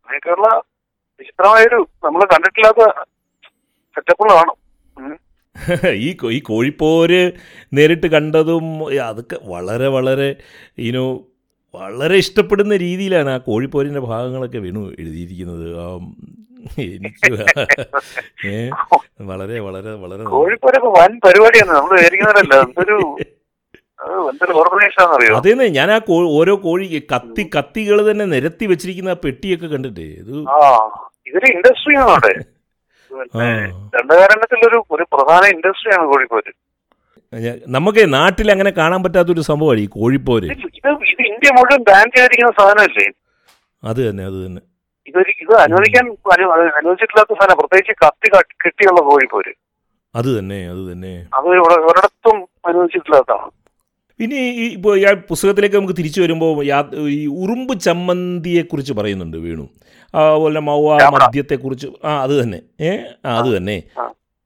[0.00, 0.48] അങ്ങനെയൊക്കെയുള്ള
[1.20, 2.82] വിചിത്രമായൊരു നമ്മൾ കണ്ടിട്ടില്ലാത്ത
[3.96, 4.52] സെറ്റപ്പുകളാണ്.
[6.06, 7.20] ഈ ഈ കോഴിപ്പോര്
[7.76, 8.66] നേരിട്ട് കണ്ടതും
[9.08, 10.36] അതൊക്കെ വളരെ വളരെ
[10.88, 11.04] ഇനോ
[11.74, 15.68] വളരെ ഇഷ്ടപ്പെടുന്ന രീതിയിലാണ് ആ കോഴിപ്പോരിന്റെ ഭാഗങ്ങളൊക്കെ വേണു എഴുതിയിരിക്കുന്നത്.
[16.86, 17.30] എനിക്ക്
[19.30, 21.72] വളരെ വളരെ വളരെ കോഴിക്കോടൊക്കെ വൻ പരിപാടിയാണ്.
[21.78, 22.54] നമ്മൾ വിചാരിക്കുന്നതല്ല
[25.38, 25.98] അതേന്നെ ഞാൻ ആ
[26.38, 30.08] ഓരോ കോഴി കത്തി കത്തികൾ തന്നെ നിരത്തി വെച്ചിരിക്കുന്ന ആ പെട്ടിയൊക്കെ കണ്ടിട്ടേ.
[30.22, 30.34] ഇത്
[31.28, 32.32] ഇതൊരു ഇൻഡസ്ട്രിയാണ് അവിടെ.
[33.14, 33.56] ആ.
[33.96, 36.66] ദണ്ഡകാരണ്യത്തിലൊരു ഒരു പ്രധാന ഇൻഡസ്ട്രിയാണ് കോഴിക്കോട്.
[37.68, 40.44] നമുക്ക് നാട്ടിൽ അങ്ങനെ കാണാൻ പറ്റാത്തൊരു സംഭവമാണ് ഈ കോഴിപ്പോര്.
[40.44, 40.88] ഇത് ഇത്
[41.22, 43.06] ഇന്ത്യ മുഴുവൻ ബാൻ ചെയ്തിരിക്കുന്ന സാധനമല്ലേ?
[43.84, 44.62] അത് തന്നെ അത് തന്നെ.
[45.06, 49.52] ഇതൊരു ഇത് അനുവദിക്കാൻ അനു- അനുവദിച്ചിട്ടില്ലാത്ത സാധനം പ്രത്യേകിച്ച് കത്തി കട്ട്- കെട്ടിയുള്ള കോഴിപ്പോര്.
[50.14, 51.26] അത് തന്നെ അത് തന്നെ.
[51.34, 53.65] അത് ഒരിടത്തും അനുവദിച്ചിട്ടില്ലാത്തതാണ്.
[54.20, 59.68] ഇനി ഈ ഇപ്പോൾ ഈ പുസ്തകത്തിലേക്ക് നമുക്ക് തിരിച്ചു വരുമ്പോൾ യാ- ഈ ഉറുമ്പ് ചമ്മന്തിയെക്കുറിച്ച് പറയുന്നുണ്ട് വീണു.
[60.14, 60.98] അതുപോലെ മൗവ.
[61.08, 61.86] മദ്യത്തെക്കുറിച്ച്.
[62.04, 62.60] ആ അത് തന്നെ.
[62.80, 62.96] ഏ
[63.26, 63.82] ആ അത് തന്നെ.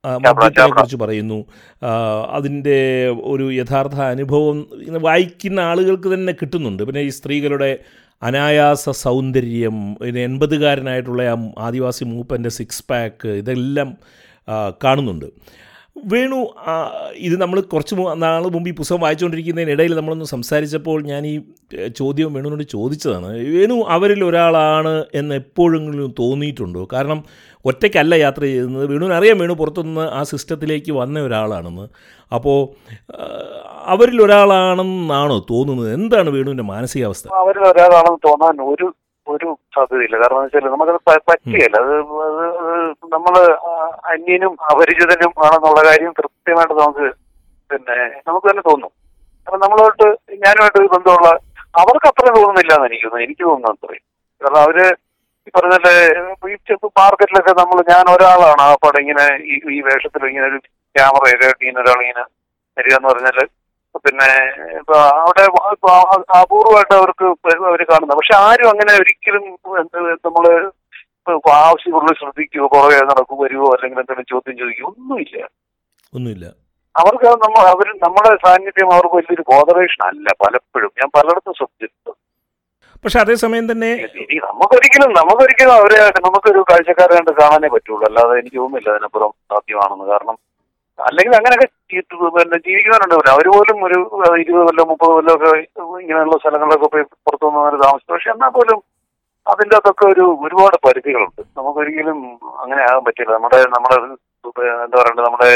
[0.04, 1.44] മദ്യത്തെക്കുറിച്ച് പറയുന്നു.
[2.30, 6.82] അതിന്റെ ഒരു യഥാർത്ഥ അനുഭവം വായിക്കുന്ന ആളുകൾക്ക് തന്നെ കിട്ടുന്നുണ്ട്.
[6.82, 7.78] പിന്നെ ഈ സ്ത്രീകളുടെ
[8.22, 13.96] അനായാസ സൗന്ദര്യം പിന്നെ എൺപതുകാരനായിട്ടുള്ള ആ ആദിവാസി മൂപ്പന്റെ സിക്സ് പാക്ക് ഇതെല്ലാം
[14.84, 15.26] കാണുന്നുണ്ട്.
[15.96, 16.38] വേണു
[17.14, 21.40] ഇത് നമ്മൾ കുറച്ച് നാൾ മുമ്പ് ഈ പുസ്തകം വായിച്ചുകൊണ്ടിരിക്കുന്നതിനിടയിൽ നമ്മളൊന്ന് സംസാരിച്ചപ്പോൾ ഞാൻ ഈ
[21.96, 23.30] ചോദ്യം വേണുവിനോട് ചോദിച്ചതാണ്.
[23.56, 26.88] വേണു അവരിൽ ഒരാളാണ് എന്ന് എപ്പോഴെങ്കിലും തോന്നിയിട്ടുണ്ടോ?
[26.92, 27.24] കാരണം
[27.64, 28.86] ഒറ്റയ്ക്കല്ല യാത്ര ചെയ്യുന്നത്.
[28.86, 31.88] വേണുവിന് അറിയാം വേണു പുറത്തുനിന്ന് ആ സിസ്റ്റത്തിലേക്ക് വന്ന ഒരാളാണെന്ന്.
[32.34, 32.58] അപ്പോൾ
[33.86, 35.94] അവരിൽ ഒരാളാണെന്നാണോ തോന്നുന്നത്?
[35.94, 37.28] എന്താണ് വേണുവിന്റെ മാനസികാവസ്ഥ?
[37.34, 38.94] അവരിൽ ഒരാളാണെന്ന് തോന്നാൻ ഒരു
[39.28, 40.16] ഒരു സാധ്യതയില്ല.
[40.16, 41.94] കാരണം വെച്ചാൽ നമുക്കത് പറ്റിയല്ല അത്
[42.28, 42.59] അത്
[43.68, 43.72] ആ
[44.12, 47.06] അന്യനും അപരിചിതനും ആണെന്നുള്ള കാര്യം കൃത്യമായിട്ട് നമുക്ക്
[47.70, 48.90] പിന്നെ നമുക്ക് തന്നെ തോന്നും.
[49.46, 50.06] കാരണം നമ്മളോട്ട്
[50.44, 51.28] ഞാനുമായിട്ട് ബന്ധമുള്ള
[51.80, 53.26] അവർക്ക് അത്ര തോന്നുന്നില്ല എന്ന് എനിക്ക് തോന്നുന്നു.
[53.26, 54.04] എനിക്ക് തോന്നുന്നു അത്രയും.
[54.40, 54.78] കാരണം അവർ
[55.46, 55.94] ഈ പറഞ്ഞല്ലേ
[56.50, 56.56] ഈ
[57.00, 60.58] മാർക്കറ്റിലൊക്കെ നമ്മൾ ഞാൻ ഒരാളാണ് ആ പടം ഇങ്ങനെ ഈ ഈ വേഷത്തിൽ ഇങ്ങനെ ഒരു
[60.94, 62.24] ക്യാമറയൊക്കെ ഇങ്ങനെ ഒരാൾ ഇങ്ങനെ
[62.76, 63.38] വരിക എന്ന് പറഞ്ഞാൽ
[64.04, 64.28] പിന്നെ
[64.80, 65.44] ഇപ്പൊ അവിടെ
[66.40, 67.24] അപൂർവമായിട്ട് അവർക്ക്
[67.70, 68.18] അവർ കാണുന്നത്.
[68.18, 69.44] പക്ഷെ ആരും അങ്ങനെ ഒരിക്കലും
[70.26, 70.46] നമ്മൾ
[71.64, 75.36] ആവശ്യമുള്ള ശ്രദ്ധിക്കുകയോ പുറകെ നടക്കും വരുവോ അല്ലെങ്കിൽ എന്തെങ്കിലും ചോദ്യം ചോദിക്കുക ഒന്നുമില്ല.
[76.14, 76.46] ഒന്നുമില്ല.
[76.94, 80.90] അവർക്ക് നമ്മൾ നമ്മ അവർ നമ്മുടെ സാന്നിധ്യം അവർക്ക് വലിയൊരു ബോധറേഷൻ അല്ല പലപ്പോഴും.
[81.00, 82.12] ഞാൻ പലയിടത്തും ശ്രദ്ധിച്ചിട്ടുണ്ട്.
[83.04, 83.90] പക്ഷെ അതേസമയം തന്നെ
[84.48, 88.02] നമുക്കൊരിക്കലും നമുക്കൊരിക്കലും അവരെ നമുക്കൊരു കാഴ്ചക്കാരെ കണ്ട് കാണാനേ പറ്റുള്ളൂ.
[88.08, 90.06] അല്ലാതെ എനിക്ക് തോന്നുന്നില്ല അതിനപ്പുറം സാധ്യമാണെന്ന്.
[90.12, 90.36] കാരണം
[90.98, 91.68] അല്ലെങ്കിൽ അങ്ങനെയൊക്കെ
[92.36, 93.98] പിന്നെ ജീവിക്കുന്നവരുണ്ട് അവർ പോലും ഒരു
[94.42, 95.50] ഇരുപത് കൊല്ലം മുപ്പത് കൊല്ലം ഒക്കെ
[96.02, 98.12] ഇങ്ങനെയുള്ള സ്ഥലങ്ങളിലൊക്കെ പോയി പുറത്തുനിന്ന് താമസിച്ചു.
[98.12, 98.78] പക്ഷെ എന്നാൽ പോലും
[99.46, 101.42] അതിന്റെ അകത്തൊക്കെ ഒരു ഒരുപാട് പരിധികളുണ്ട്.
[101.58, 102.18] നമുക്കൊരിക്കലും
[102.62, 103.32] അങ്ങനെ ആകാൻ പറ്റില്ല.
[103.36, 103.96] നമ്മുടെ നമ്മുടെ
[104.84, 105.48] എന്താ പറയണ്ടത് നമ്മുടെ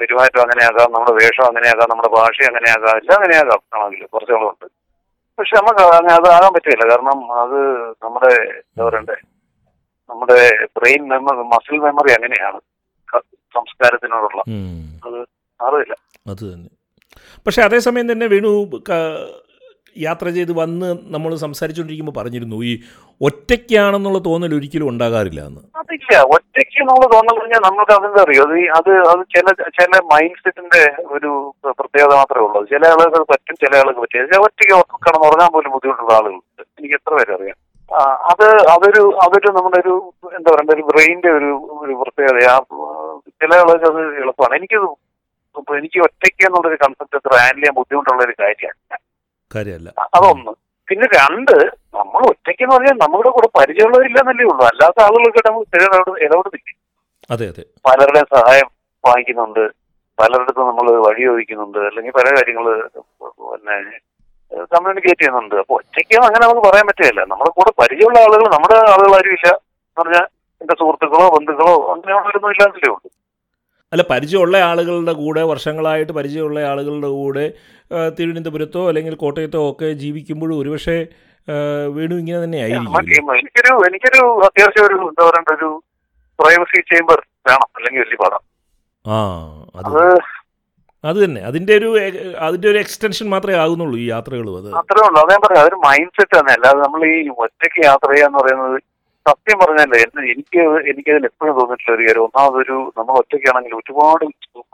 [0.00, 4.66] പെരുമാറ്റം അങ്ങനെയാകാം നമ്മുടെ വേഷം അങ്ങനെയാകാം നമ്മുടെ ഭാഷ അങ്ങനെയാകാം എല്ലാം അങ്ങനെയാകാം ആണെങ്കിൽ കുറച്ചുകളുണ്ട്
[5.38, 6.84] പക്ഷെ നമുക്ക് അങ്ങനെ അത് ആകാൻ പറ്റില്ല.
[6.92, 7.58] കാരണം അത്
[8.04, 9.16] നമ്മുടെ എന്താ പറയണ്ടേ
[10.10, 10.38] നമ്മുടെ
[10.76, 12.60] ബ്രെയിൻ മെമ്മറി മസിൽ മെമ്മറി അങ്ങനെയാണ്.
[13.54, 14.40] സംസ്കാരത്തിനോടുള്ള.
[15.06, 15.18] അത്
[15.60, 15.94] മാറില്ല
[16.32, 16.70] അത് തന്നെ.
[17.46, 18.50] പക്ഷേ അതേസമയം തന്നെ വേണു
[19.98, 22.80] യാത്ര ചെയ്ത് വന്ന് നമ്മൾ സംസാരിച്ചുകൊണ്ടിരിക്കുമ്പോൾ പറഞ്ഞിരുന്നു ഈ
[23.22, 25.60] ഒറ്റയ്ക്കാണെന്നുള്ള തോന്നൽ ഒരിക്കലും ഉണ്ടാകാറില്ല എന്ന്.
[25.76, 26.20] അതില്ല.
[26.20, 28.44] ഒറ്റയ്ക്ക് എന്നുള്ള തോന്നൽ കഴിഞ്ഞാൽ നമുക്ക് അതെന്താ അറിയോ?
[28.78, 29.46] അത് അത് ചില
[29.80, 32.64] ചില മൈൻഡ് സെറ്റിന്റെ ഒരു പ്രത്യേകത മാത്രമേ ഉള്ളൂ.
[32.64, 34.74] ചില ആളുകൾ പറ്റും ചില ആളുകൾ ചില ഒറ്റയ്ക്ക്
[35.26, 36.62] ഉറങ്ങാൻ പോലും ബുദ്ധിമുട്ടുള്ള ആളുകളുണ്ട്.
[36.78, 37.56] എനിക്ക് എത്ര പേരെ അറിയാം.
[38.32, 42.44] അത് അതൊരു അതൊരു നമ്മുടെ ഒരു എന്താ പറയണ്ട ഒരു ബ്രെയിനിന്റെ ഒരു ഒരു പ്രത്യേകത.
[42.50, 42.58] ആ
[43.28, 44.54] ചില ആളുകൾക്ക് അത് എളുപ്പമാണ്.
[44.58, 44.88] എനിക്കത്
[45.78, 49.09] എനിക്ക് ഒറ്റയ്ക്ക് എന്നുള്ളൊരു കൺസെപ്റ്റ് അത്ര ഹാൻഡിൽ ചെയ്യാൻ ബുദ്ധിമുട്ടുള്ള ഒരു കാര്യമാണ്
[49.54, 49.88] കാര്യമല്ല.
[50.16, 50.52] അതൊന്ന്
[50.88, 51.54] പിന്നെ രണ്ട്
[51.98, 54.64] നമ്മൾ ഒറ്റയ്ക്ക് എന്ന് പറഞ്ഞാൽ നമ്മുടെ കൂടെ പരിചയമുള്ളവരില്ലെന്നല്ലേ ഉള്ളൂ.
[54.70, 56.70] അല്ലാത്ത ആളുകളൊക്കെ നമ്മൾ ഇടപെടും ഇടപെടുന്നില്ല?
[57.30, 57.64] അതെ അതെ.
[57.86, 58.68] പലരുടെയും സഹായം
[59.04, 59.64] വാങ്ങിക്കുന്നുണ്ട്.
[60.18, 61.78] പലരിടത്തും നമ്മൾ വഴി ചോദിക്കുന്നുണ്ട്.
[61.88, 62.66] അല്ലെങ്കിൽ പല കാര്യങ്ങൾ
[63.52, 63.76] പിന്നെ
[64.74, 65.54] കമ്മ്യൂണിക്കേറ്റ് ചെയ്യുന്നുണ്ട്.
[65.62, 69.48] അപ്പൊ ഒറ്റയ്ക്ക് അങ്ങനെ നമുക്ക് പറയാൻ പറ്റില്ല നമ്മുടെ കൂടെ പരിചയമുള്ള ആളുകൾ നമ്മുടെ ആളുകൾ ആരും ഇല്ല
[69.90, 70.26] എന്ന് പറഞ്ഞാൽ
[70.60, 73.08] എന്റെ സുഹൃത്തുക്കളോ ബന്ധുക്കളോ അങ്ങനെയുള്ളവരൊന്നും ഇല്ലാത്തല്ലേ ഉള്ളൂ.
[73.94, 77.46] അല്ല പരിചയമുള്ള ആളുകളുടെ കൂടെ വർഷങ്ങളായിട്ട് പരിചയമുള്ള ആളുകളുടെ കൂടെ
[78.18, 80.98] തിരുവനന്തപുരത്തോ അല്ലെങ്കിൽ കോട്ടയത്തോ ഒക്കെ ജീവിക്കുമ്പോഴും ഒരുപക്ഷെ
[81.96, 82.98] വേണു ഇങ്ങനെ തന്നെ ആയിരിക്കും.
[83.38, 85.70] എനിക്കൊരു എനിക്കൊരു അത്യാവശ്യം ഒരു എന്താ പറയണ്ട ഒരു
[86.38, 88.42] പ്രൈവസി ചേംബർ വേണം അല്ലെങ്കിൽ വലിയ പാടാം.
[89.06, 89.16] ആ
[89.80, 89.98] അത്
[91.04, 91.40] അത് തന്നെ.
[91.48, 91.90] അതിന്റെ ഒരു
[92.46, 94.70] അതിന്റെ ഒരു എക്സ്റ്റൻഷൻ മാത്രമേ ആകുന്നുള്ളൂ ഈ യാത്രകളും അത്.
[94.80, 95.20] അത്രേ ഉള്ളൂ.
[95.24, 96.52] അതേ പറയാം അതൊരു മൈൻഡ് സെറ്റ് തന്നെ.
[96.58, 98.78] അല്ലാതെ നമ്മൾ ഈ ഒറ്റയ്ക്ക് യാത്ര ചെയ്യാന്ന് പറയുന്നത്
[99.26, 102.24] സത്യം പറഞ്ഞല്ലേ എന്നെ എനിക്ക് എനിക്കതിൽ എപ്പോഴും തോന്നിയിട്ടുള്ള ഒരു കാര്യം.
[102.26, 104.24] ഒന്നാമതൊരു നമ്മൾ ഒറ്റയ്ക്കാണെങ്കിൽ ഒരുപാട്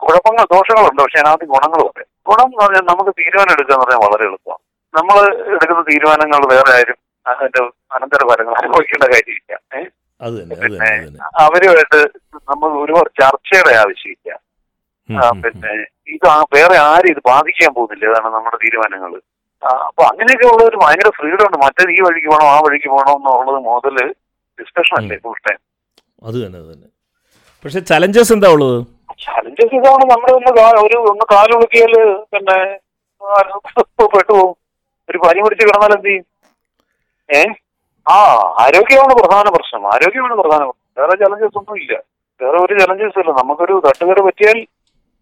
[0.03, 1.01] കുഴപ്പങ്ങൾ ദോഷങ്ങളുണ്ട്.
[1.03, 2.03] പക്ഷെ അതിനകത്ത് ഗുണങ്ങളും ഉണ്ട്.
[2.29, 4.63] ഗുണം എന്ന് പറഞ്ഞാൽ നമുക്ക് തീരുമാനം എടുക്കുക എന്ന് പറഞ്ഞാൽ വളരെ എളുപ്പമാണ്.
[4.95, 5.19] നമ്മൾ
[5.55, 7.63] എടുക്കുന്ന തീരുമാനങ്ങൾ വേറെ ആരും അതിന്റെ
[7.97, 9.53] അനന്തര ഫലങ്ങൾ അനുഭവിക്കേണ്ട കാര്യമില്ല.
[10.43, 10.91] തന്നെ
[11.45, 12.01] അവരുമായിട്ട്
[12.51, 14.31] നമ്മൾ ഒരുപാട് ചർച്ചയുടെ ആവശ്യമില്ല.
[15.43, 15.73] പിന്നെ
[16.15, 18.05] ഇത് വേറെ ആരും ഇത് ബാധിക്കാൻ പോകുന്നില്ല.
[18.11, 19.13] ഇതാണ് നമ്മുടെ തീരുമാനങ്ങൾ.
[19.89, 21.59] അപ്പൊ അങ്ങനെയൊക്കെ ഉള്ള ഒരു ഭയങ്കര ഫ്രീഡം ഉണ്ട്.
[21.65, 23.99] മറ്റേത് ഈ വഴിക്ക് പോകണം ആ വഴിക്ക് പോകണം എന്നുള്ളത് മുതൽ
[24.59, 25.59] ഡിസ്കഷൻ അല്ലേ ഫുൾ ടൈം
[26.23, 26.89] അത് തന്നെ അത് തന്നെ.
[27.65, 28.79] പക്ഷെ ചലഞ്ചസ് എന്താ ഉള്ളത്?
[29.27, 30.51] ചലഞ്ചസ് ഇതാണ് നമ്മൾ ഒന്ന്
[30.87, 31.95] ഒരു ഒന്ന് കാലുളുക്കിയാൽ
[32.33, 32.57] പിന്നെ
[34.15, 34.51] പെട്ടുപോകും
[35.09, 36.25] ഒരു പനി പിടിച്ച് കിടന്നാൽ എന്ത് ചെയ്യും?
[37.29, 37.41] ഏ?
[38.07, 38.17] ആ
[38.65, 39.87] ആരോഗ്യമാണ് പ്രധാന പ്രശ്നം.
[39.95, 40.83] ആരോഗ്യമാണ് പ്രധാന പ്രശ്നം.
[40.99, 41.93] വേറെ ചലഞ്ചസ് ഒന്നും ഇല്ല.
[42.41, 43.31] വേറെ ഒരു ചലഞ്ചസ് ഇല്ല.
[43.41, 44.59] നമുക്കൊരു തട്ടുകേട് പറ്റിയാൽ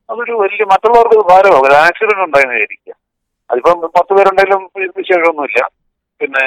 [0.08, 2.94] അതൊരു വലിയ മറ്റുള്ളവർക്ക് ഭാരമാകും ഒരു ആക്സിഡന്റ് ഉണ്ടായെന്ന് വിചാരിക്കുക.
[3.50, 4.62] അതിപ്പം പത്ത് പേരുണ്ടെങ്കിലും
[4.98, 5.60] വിശേഷമൊന്നുമില്ല.
[6.20, 6.44] പിന്നെ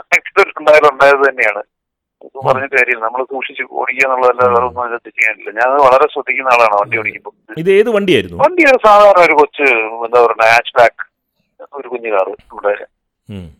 [0.00, 1.62] ആക്സിഡന്റ് ഉണ്ടായാലും ഉണ്ടായത് തന്നെയാണ്.
[2.46, 3.02] പറഞ്ഞിട്ട് കാര്യമില്ല.
[3.06, 7.70] നമ്മൾ സൂക്ഷിച്ച് ഓടിക്കുക എന്നുള്ളതല്ല വേറെ ഒന്നും അതിനകത്ത് ചെയ്യാനില്ല ഞാൻ വളരെ ശ്രദ്ധിക്കുന്ന ആളാണ് വണ്ടി ഓടിക്കുമ്പോൾ ഇത്
[7.78, 8.38] ഏത് വണ്ടിയായിരുന്നു?
[8.44, 9.66] വണ്ടി സാധാരണ ഒരു കൊച്ച്
[10.06, 11.02] എന്താ പറയുക ഹാച്ച് ബാക്ക്
[11.80, 12.32] ഒരു കുഞ്ഞു കാറ്.
[12.50, 12.72] നമ്മുടെ.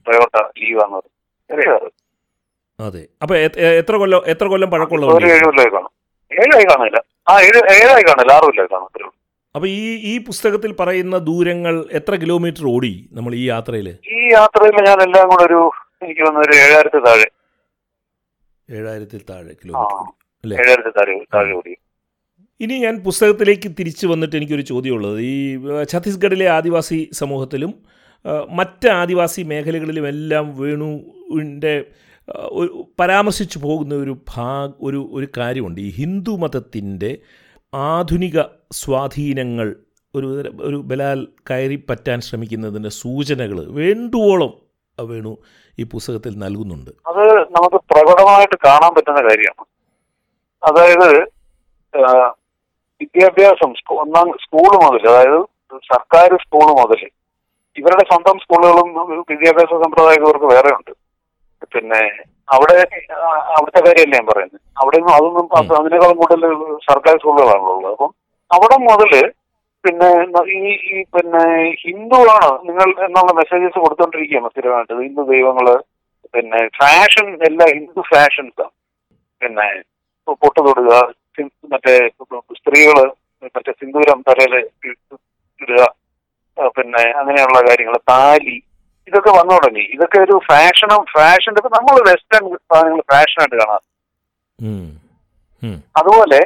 [0.07, 0.99] ടൊയോട്ട ലീവ് ആണ്
[1.51, 1.89] ചെറിയ കാറ്.
[2.79, 3.03] അതെ.
[3.23, 3.35] അപ്പൊ
[3.81, 5.93] എത്ര കൊല്ലം എത്ര കൊല്ലം പഴക്കമുള്ള ഒരു ഏഴ് കൊല്ലമായി കാണും.
[6.33, 6.99] ഏഴായി കാണില്ല
[7.31, 9.13] ആ ഏഴ് ഏഴായി കാണില്ല ആറ് കൊല്ലമായി കാണും.
[9.55, 14.99] അപ്പൊ ഈ ഈ പുസ്തകത്തിൽ പറയുന്ന ദൂരങ്ങൾ എത്ര കിലോമീറ്റർ ഓടി നമ്മൾ ഈ യാത്രയിൽ ഈ യാത്രയിൽ ഞാൻ
[15.07, 15.61] എല്ലാം കൂടെ ഒരു
[16.03, 17.29] എനിക്ക് വന്ന ഒരു ഏഴായിരത്തി താഴെ.
[18.71, 21.75] ഏഴായിരത്തിൽ താഴെ കിലോമീറ്റർ ഏഴായിരത്തി താഴെ താഴെ കൂടി.
[22.61, 25.21] ഇനി ഞാൻ പുസ്തകത്തിലേക്ക് തിരിച്ചു വന്നിട്ട് എനിക്കൊരു ചോദ്യമുള്ളത്.
[25.21, 27.75] ഈ ഛത്തീസ്ഗഡിലെ ആദിവാസി സമൂഹത്തിലും
[28.51, 31.85] മറ്റ് ആദിവാസി മേഖലകളിലുമെല്ലാം വേണുവിന്റെ
[33.01, 35.81] പരാമർശിച്ചു പോകുന്ന ഒരു ഭാഗ ഒരു ഒരു കാര്യമുണ്ട്.
[35.81, 37.19] ഈ ഹിന്ദു മതത്തിന്റെ
[37.75, 39.77] ആധുനിക സ്വാധീനങ്ങൾ
[40.15, 40.27] ഒരു
[40.61, 44.53] ഒരു ബലാൽ കയറി പറ്റാൻ ശ്രമിക്കുന്നതിന്റെ സൂചനകൾ വേണ്ടുവോളം
[45.07, 45.39] വേണു
[45.81, 46.91] ഈ പുസ്തകത്തിൽ നൽകുന്നുണ്ട്.
[47.11, 47.25] അത്
[47.57, 49.65] നമുക്ക് പ്രകടമായിട്ട് കാണാൻ പറ്റുന്ന കാര്യമാണ്.
[50.63, 51.09] അതായത്
[53.01, 53.71] വിദ്യാഭ്യാസം
[54.03, 55.41] ഒന്നാം സ്കൂൾ മുതൽ അതായത്
[55.91, 57.03] സർക്കാർ സ്കൂൾ മുതൽ
[57.81, 58.89] ഇവരുടെ സ്വന്തം സ്കൂളുകളും
[59.31, 60.93] വിദ്യാഭ്യാസ സമ്പ്രദായം ഇവർക്ക് വേറെ ഉണ്ട്.
[61.75, 62.01] പിന്നെ
[62.55, 62.77] അവിടെ
[63.57, 64.61] അവിടുത്തെ കാര്യമല്ല ഞാൻ പറയുന്നത്.
[64.83, 66.43] അവിടെ നിന്നും അതൊന്നും അത് അതിനേക്കാളും കൂടുതൽ
[66.89, 68.13] സർക്കാർ സ്കൂളുകളാണല്ലോ ഉള്ളത് അപ്പം
[68.51, 69.13] അവിടെ മുതൽ
[69.87, 70.09] പിന്നെ
[70.59, 70.61] ഈ
[70.93, 71.43] ഈ പിന്നെ
[71.83, 74.95] ഹിന്ദുവാണ് നിങ്ങൾ എന്നുള്ള മെസ്സേജസ് കൊടുത്തോണ്ടിരിക്കുകയാണ് സ്ഥിരമായിട്ട്.
[75.07, 75.67] ഹിന്ദു ദൈവങ്ങൾ
[76.35, 78.75] പിന്നെ ഫാഷൻ എല്ലാ ഹിന്ദു ഫാഷൻസാണ്
[79.41, 79.67] പിന്നെ
[80.43, 80.93] പൊട്ട് തൊടുക
[81.73, 81.95] മറ്റേ
[82.61, 82.99] സ്ത്രീകൾ
[83.57, 84.55] മറ്റേ സിന്ദൂരം തലയിൽ
[85.61, 85.83] ഇടുക
[86.77, 88.57] പിന്നെ അങ്ങനെയുള്ള കാര്യങ്ങൾ താലി
[89.09, 89.85] ഇതൊക്കെ വന്നു തുടങ്ങി.
[89.95, 93.83] ഇതൊക്കെ ഒരു ഫാഷനും ഫാഷൻ ഇപ്പൊ നമ്മൾ വെസ്റ്റേൺ സാധനങ്ങൾ ഫാഷനായിട്ട് കാണാം.
[96.01, 96.41] അതുപോലെ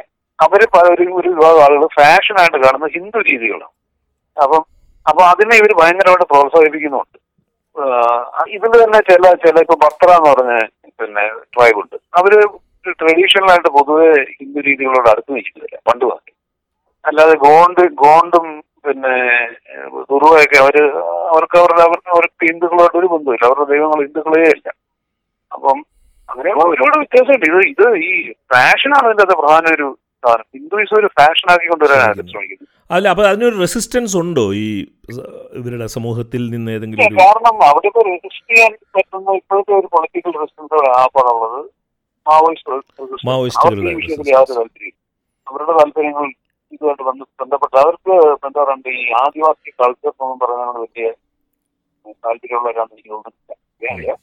[0.45, 0.61] അവർ
[0.93, 3.73] ഒരു ഒരു വിഭാഗം ആളുകൾ ഫാഷനായിട്ട് കാണുന്ന ഹിന്ദു രീതികളാണ്.
[4.37, 4.61] അപ്പം
[5.05, 7.17] അപ്പൊ അതിനെ ഇവർ ഭയങ്കരമായിട്ട് പ്രോത്സാഹിപ്പിക്കുന്നുണ്ട്.
[8.55, 10.53] ഇതിൽ തന്നെ ചില ചില ഇപ്പൊ ബത്ര എന്ന് പറഞ്ഞ
[10.99, 11.23] പിന്നെ
[11.53, 11.97] ട്രൈബ് ഉണ്ട്.
[12.19, 12.31] അവർ
[13.01, 16.33] ട്രഡീഷണൽ ആയിട്ട് പൊതുവെ ഹിന്ദു രീതികളോട് അടുത്ത് നിൽക്കുന്നില്ല പണ്ട് വാക്കി
[17.05, 18.47] അല്ലാതെ ഗോണ്ട് ഗോണ്ടും
[18.85, 19.13] പിന്നെ
[20.11, 20.75] ദുർവയൊക്കെ അവർ
[21.33, 24.67] അവർക്ക് അവരുടെ അവർക്ക് അവർക്ക് ഹിന്ദുക്കളോട് ഒരു ബന്ധമില്ല അവരുടെ ദൈവങ്ങൾ ഹിന്ദുക്കളേ അല്ല.
[25.51, 25.77] അപ്പം
[26.29, 27.45] അങ്ങനെയുള്ള ഒരുപാട് വ്യത്യാസമുണ്ട്.
[27.51, 28.11] ഇത് ഇത് ഈ
[28.53, 29.87] ഫാഷനാണ് ഇതിന്റെ പ്രധാന ഒരു
[30.23, 30.45] സാധനം.
[30.55, 32.69] ഹിന്ദുയിസം ഒരു ഫാഷൻ ആക്കി കൊണ്ടുവരാനാണ് ശ്രമിക്കുന്നത്.
[32.95, 34.67] അല്ല അപ്പൊ അതിനൊരു റെസിസ്റ്റൻസ് ഉണ്ടോ ഈ
[35.59, 41.61] ഇവരുടെ സമൂഹത്തിൽ നിന്ന് ഏതെങ്കിലും കാരണം അവിടെ ഇപ്പൊ റെസിസ്റ്റ് ചെയ്യാൻ പറ്റുന്ന ഇപ്പോഴത്തെ ഒരു പൊളിറ്റിക്കൽ റെസിസ്റ്റൻസ് ആപ്പാണുള്ളത്.
[42.25, 44.95] മാവോയിസ്റ്റുകളുടെ വിഷയത്തിൽ യാതൊരു താല്പര്യം
[45.47, 46.27] അവരുടെ താല്പര്യങ്ങൾ
[46.75, 48.13] ഇതുമായിട്ട് ബന്ധ ബന്ധപ്പെട്ട് അവർക്ക്
[48.47, 51.07] എന്താ പറയുക ഈ ആദിവാസി കൾച്ചർ എന്നൊന്നും പറയുന്നതാണ് വലിയ
[52.25, 54.13] താല്പര്യമുള്ളവരാണെന്ന് എനിക്ക് തോന്നുന്നില്ല.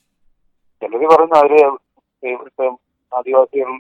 [0.83, 1.53] ചിലര് പറയുന്ന അവർ
[2.23, 2.67] ഇവിടുത്തെ
[3.13, 3.71] ആദിവാസികൾ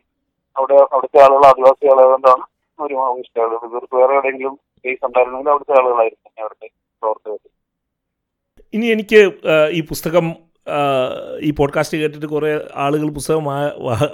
[0.59, 2.45] അവിടെ അവിടുത്തെ ആളുകൾ ആദിവാസി ആളുകൊണ്ടാണ്
[2.79, 6.69] ഒരു മാവോയിസ്റ്റ് ആളുകൾ ഇവർക്ക് വേറെ എവിടെയെങ്കിലും കേസ് ഉണ്ടായിരുന്നെങ്കിൽ അവിടുത്തെ ആളുകളായിരുന്നു അവരുടെ
[7.03, 7.39] പ്രവർത്തകർ.
[8.75, 9.21] ഇനി എനിക്ക്
[9.71, 10.37] ഈ പുസ്തകം
[11.41, 13.45] ഈ പോഡ്കാസ്റ്റ് കേട്ടിട്ട് കുറേ ആളുകൾ പുസ്തകം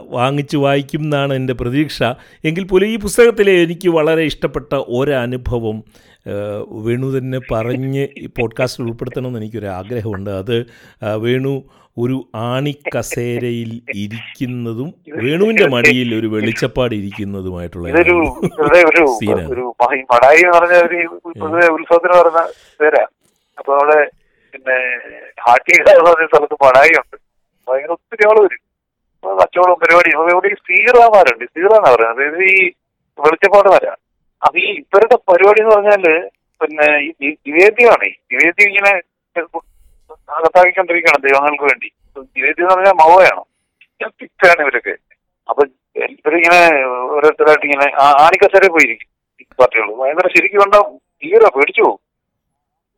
[0.08, 2.02] വാങ്ങിച്ച് വായിക്കും എന്നാണ് എന്റെ പ്രതീക്ഷ.
[2.44, 5.84] എങ്കിൽ പോലും ഈ പുസ്തകത്തിലെ എനിക്ക് വളരെ ഇഷ്ടപ്പെട്ട ഒരനുഭവം
[6.84, 10.56] വേണു തന്നെ പറഞ്ഞ് ഈ പോഡ്കാസ്റ്റിൽ ഉൾപ്പെടുത്തണമെന്ന് എനിക്കൊരു ആഗ്രഹമുണ്ട് അത്
[11.16, 11.62] വേണു
[12.02, 12.16] ഒരു
[12.50, 13.70] ആണിക്കസേരയിൽ
[14.02, 14.88] ഇരിക്കുന്നതും
[15.24, 18.16] വേണുവിന്റെ മടിയിൽ ഒരു വെളിച്ചപ്പാട് ഇരിക്കുന്നതുമായിട്ടുള്ള ഒരു
[20.12, 20.98] മടായി എന്ന് പറഞ്ഞ ഒരു
[21.42, 22.42] പൊതുവെ ഉത്സവത്തിന് പറയുന്ന
[22.80, 23.02] പേരാ.
[23.58, 23.98] അപ്പൊ അവിടെ
[24.54, 24.76] പിന്നെ
[25.44, 27.16] ഹാട്ടി എന്ന് പറഞ്ഞ സ്ഥലത്ത് മടായി ഉണ്ട്
[27.68, 28.62] ഭയങ്കര ഒത്തിരി ആൾ വരും.
[29.16, 32.10] അപ്പൊ കച്ചവടം പരിപാടി ഇവിടെ ഈ സീറാന്നാ പറയുന്നത്.
[32.12, 32.56] അതായത് ഈ
[33.18, 33.92] വെളിച്ചപ്പാട് വരാ.
[34.42, 36.04] അപ്പൊ ഈ ഇവരുടെ പരിപാടി എന്ന് പറഞ്ഞാൽ
[36.60, 36.88] പിന്നെ
[37.46, 38.92] നിവേദ്യമാണ് നിവേദ്യം ഇങ്ങനെ
[40.30, 41.90] അകത്താക്കിക്കൊണ്ടിരിക്കുകയാണ് ദൈവങ്ങൾക്ക് വേണ്ടി.
[42.18, 43.44] നിവേദ്യം എന്ന് പറഞ്ഞാൽ മവയാണ്
[44.20, 44.96] പിറ്റാണ് ഇവരൊക്കെ.
[45.48, 45.64] അപ്പൊ
[45.96, 49.14] ഇവരിങ്ങനെ ഓരോരുത്തരായിട്ട് ഇങ്ങനെ ആ- ആണിക്കസേര പോയിരിക്കും
[49.58, 49.98] പാർട്ടികളും.
[49.98, 50.74] പാർട്ടികൾ ഭയങ്കര ശരിക്കും കണ്ട
[51.24, 51.98] തീരെ പേടിച്ചു പോകും.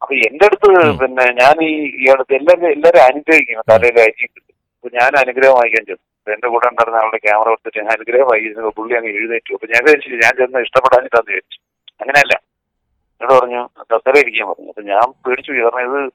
[0.03, 4.41] അപ്പൊ എന്റെ അടുത്ത് പിന്നെ ഞാൻ ഈ അടുത്ത് എല്ലാവരും എല്ലാവരും അനുഗ്രഹിക്കും തലയിൽ അയച്ചിട്ട്.
[4.77, 6.07] അപ്പൊ ഞാൻ അനുഗ്രഹം വായിക്കാൻ ചെന്നു.
[6.17, 9.55] അപ്പൊ എന്റെ കൂടെ ഉണ്ടായിരുന്ന ആളുടെ ക്യാമറ എടുത്തിട്ട് ഞാൻ അനുഗ്രഹം വായിച്ചു പുള്ളി അങ്ങ് എഴുന്നേറ്റു.
[9.55, 11.59] അപ്പൊ ഞാൻ വിചാരിച്ചു ഞാൻ ചെന്ന് ഇഷ്ടപ്പെടാനിട്ടാന്ന് വിചാരിച്ചു.
[12.01, 12.41] അങ്ങനെയല്ല.
[13.21, 14.69] എന്നോട് പറഞ്ഞു കസേര ഇരിക്കാൻ പറഞ്ഞു.
[14.69, 15.53] അപ്പൊ ഞാൻ പേടിച്ചു.
[15.53, 16.12] കാരണം ഇത്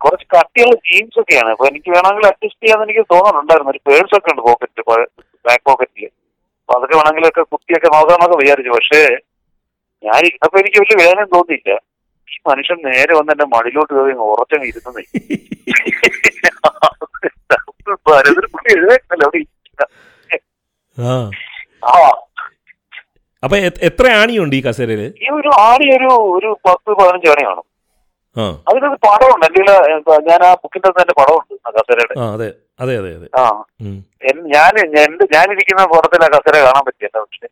[0.00, 1.50] കുറച്ച് കട്ടിയുള്ള ജീൻസ് ഒക്കെയാണ്.
[1.54, 4.82] അപ്പൊ എനിക്ക് വേണമെങ്കിൽ അഡ്ജസ്റ്റ് ചെയ്യാന്ന് എനിക്ക് തോന്നുന്നുണ്ടായിരുന്നു ഒരു പേഴ്സ് ഒക്കെ ഉണ്ട് പോക്കറ്റിൽ
[5.46, 6.04] ബാക്ക് പോക്കറ്റിൽ
[6.62, 8.72] അപ്പൊ അതൊക്കെ വേണമെങ്കിലൊക്കെ കുത്തിയൊക്കെ നോക്കാമെന്നൊക്കെ വിചാരിച്ചു.
[8.76, 9.00] പക്ഷേ
[10.02, 11.72] ഞാൻ ഇരുന്നപ്പോ എനിക്ക് വലിയ വേദന തോന്നിയില്ല.
[12.32, 15.02] ഈ മനുഷ്യൻ നേരെ വന്ന് എന്റെ മടിയിലോട്ട് കയറി ഉറച്ചങ്ങ് ഇരുന്നേ
[17.94, 18.12] അപ്പൊ
[23.42, 25.02] അവിടെ എത്ര ആണിയുണ്ട് ഈ കസേരയിൽ?
[25.24, 27.66] ഈ ഒരു ആണി ഒരു ഒരു പത്ത് പതിനഞ്ച് ആണി കാണും
[28.68, 29.46] അതിനൊരു പടമുണ്ട്.
[29.46, 29.74] എന്റെ
[30.28, 32.14] ഞാൻ ആ ബുക്കിന്റെ തന്നെ പടമുണ്ട് ആ കസേരയുടെ.
[32.26, 32.48] അതെ.
[32.80, 33.28] അതെ അതെ അതെ.
[33.38, 33.44] ആ.
[34.54, 37.48] ഞാൻ എന്റെ ഞാനിരിക്കുന്ന പടത്തിൽ ആ കസേര കാണാൻ പറ്റിയല്ല പക്ഷെ.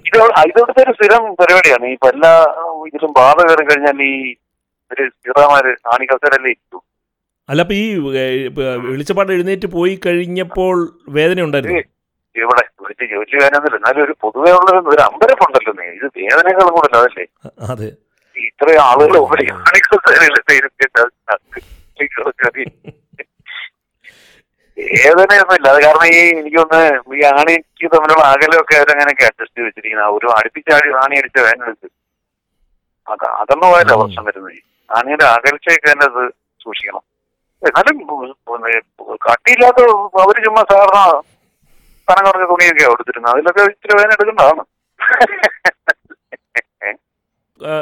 [0.00, 1.86] ഇത് ഇതൊക്കെ ഒരു സ്ഥിരം പരിപാടിയാണ്.
[1.86, 2.32] ഈ എല്ലാ
[2.86, 4.14] ഇതിലും ബാധ കയറി കഴിഞ്ഞാൽ ഈ
[4.90, 6.82] ഒരു സ്ഥിരമാര് ആണി കസേരല്ലേ ഇരിക്കും.
[7.48, 7.86] അല്ല അപ്പൊ ഈ
[8.88, 10.76] വെളിച്ചപ്പാട് എഴുന്നേറ്റ് പോയി കഴിഞ്ഞപ്പോൾ
[11.08, 11.80] വേദന ഉണ്ടായിരുന്നു?
[12.36, 15.86] ഇവിടെ വിളിച്ച് ജോലി വേണമെന്നില്ല എന്നാലും ഒരു പൊതുവേ ഉള്ള ഒരു- ഒരു അമ്പരപ്പുണ്ടല്ലോ നീ.
[15.96, 17.24] ഇത് വേദനകളും കൂടെ അതല്ലേ?
[17.68, 17.88] അതെ.
[18.46, 19.16] ഇത്രയും ആളുകൾ
[20.58, 21.02] ഇരുത്തിയിട്ട്
[25.66, 26.80] അത് കാരണം ഈ എനിക്കൊന്ന്
[27.16, 31.88] ഈ ആണിക്ക് തമ്മിലുള്ള അകലമൊക്കെ അവരങ്ങനെയൊക്കെ അഡ്ജസ്റ്റ് ചെയ്ത് വെച്ചിരിക്കുന്നത് ഒരു അടുപ്പിച്ചാടി ആണി അടിച്ച എടുത്ത്
[33.06, 33.92] അത് അതൊന്നും പോയല്ല.
[34.00, 34.58] പ്രശ്നം വരുന്നത്.
[34.90, 36.22] ആണിയുടെ അകൽച്ചയൊക്കെ തന്നെ അത്
[36.60, 37.02] സൂക്ഷിക്കണം.
[37.62, 37.96] എന്നാലും
[39.26, 39.80] കട്ടിയില്ലാത്ത
[40.22, 41.00] അവർ ചുമ്മാ സാധാരണ
[42.08, 44.62] കനം കുറഞ്ഞ തുണിയൊക്കെയാണ് കൊടുത്തിരുന്നത് അതിലൊക്കെ ഇച്ചിരി വേദന എടുക്കേണ്ടതാണ്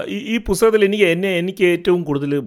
[0.09, 2.39] ഈ പുസ്തകത്തിൽ എനിക്ക് എന്നെ എനിക്ക് ഏറ്റവും കൂടുതൽ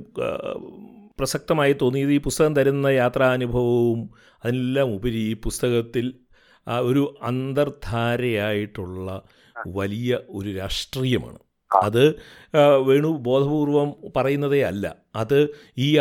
[1.19, 4.09] പ്രസക്തമായി തോന്നിയത് ഈ പുസ്തകം തരുന്ന യാത്രാനുഭവവും
[4.45, 6.13] അതിനെല്ലാം ഉപരി ഈ പുസ്തകത്തിൽ
[6.81, 9.21] ഒരു അന്തർധാരയായിട്ടുള്ള
[9.67, 11.39] വലിയ ഒരു രാഷ്ട്രീയമാണ്.
[11.83, 12.15] അത്
[12.77, 14.95] വേണു ബോധപൂർവം പറയുന്നതേ അല്ല.
[15.15, 15.97] അത് ഈ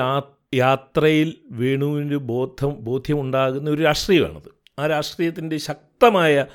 [0.54, 4.50] യാത്രയിൽ വേണുവിന് ബോധം ബോധ്യമുണ്ടാകുന്ന ഒരു രാഷ്ട്രീയമാണത്.
[4.78, 6.46] ആ രാഷ്ട്രീയത്തിന്റെ ശക്തമായ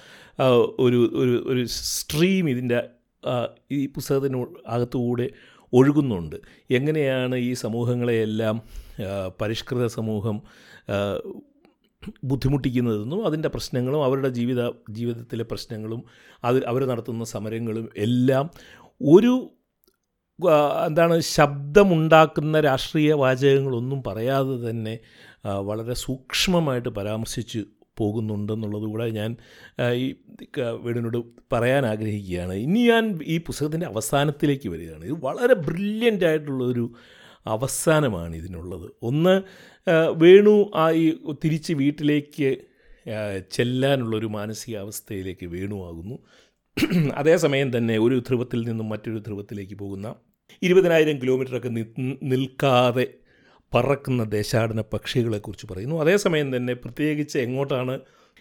[0.79, 2.83] ഒരു ഒരു ഒരു സ്ട്രീം ഇതിന്റെ
[3.71, 5.29] ഈ പുസ്തകത്തിന് അകത്തുകൂടെ
[5.73, 6.35] ഒഴുകുന്നുണ്ട്.
[6.71, 8.61] എങ്ങനെയാണ് ഈ സമൂഹങ്ങളെയെല്ലാം
[9.41, 10.41] പരിഷ്കൃത സമൂഹം
[12.23, 16.03] ബുദ്ധിമുട്ടിക്കുന്നതെന്നും അതിന്റെ പ്രശ്നങ്ങളും അവരുടെ ജീവിത ജീവിതത്തിലെ പ്രശ്നങ്ങളും
[16.43, 18.49] അത് അവർ നടത്തുന്ന സമരങ്ങളും എല്ലാം
[19.01, 19.51] ഒരു
[20.85, 24.99] എന്താണ് ശബ്ദമുണ്ടാക്കുന്ന രാഷ്ട്രീയ വാചകങ്ങളൊന്നും പറയാതെ തന്നെ
[25.43, 27.65] വളരെ സൂക്ഷ്മമായിട്ട് പരാമർശിച്ച്
[27.97, 29.35] പോകുന്നുണ്ടെന്നുള്ളത് കൂടെ ഞാൻ
[29.93, 30.15] ഈ
[30.81, 31.17] വീടിനോട്
[31.53, 32.53] പറയാൻ ആഗ്രഹിക്കുകയാണ്.
[32.53, 35.05] ഇനി ഞാൻ ഈ പുസ്തകത്തിന്റെ അവസാനത്തിലേക്ക് വരികയാണ്.
[35.05, 36.93] ഇത് വളരെ ബ്രില്യന്റ് ആയിട്ടുള്ളൊരു
[37.45, 38.91] അവസാനമാണ് ഇതിനുള്ളത്.
[39.03, 39.35] ഒന്ന്
[40.23, 42.57] വേണു ആ ഈ തിരിച്ച് വീട്ടിലേക്ക്
[43.51, 46.15] ചെല്ലാനുള്ളൊരു മാനസികാവസ്ഥയിലേക്ക് വേണുവാകുന്നു
[47.15, 50.15] അതേസമയം തന്നെ ഒരു ധ്രുവത്തിൽ നിന്നും മറ്റൊരു ധ്രുവത്തിലേക്ക് പോകുന്ന
[50.63, 51.69] ഇരുപതിനായിരം കിലോമീറ്ററൊക്കെ
[52.23, 53.05] നിൽക്കാതെ
[53.75, 55.95] പറക്കുന്ന ദേശാടന പക്ഷികളെക്കുറിച്ച് പറയുന്നു.
[56.01, 57.95] അതേസമയം തന്നെ പ്രത്യേകിച്ച് എങ്ങോട്ടാണ്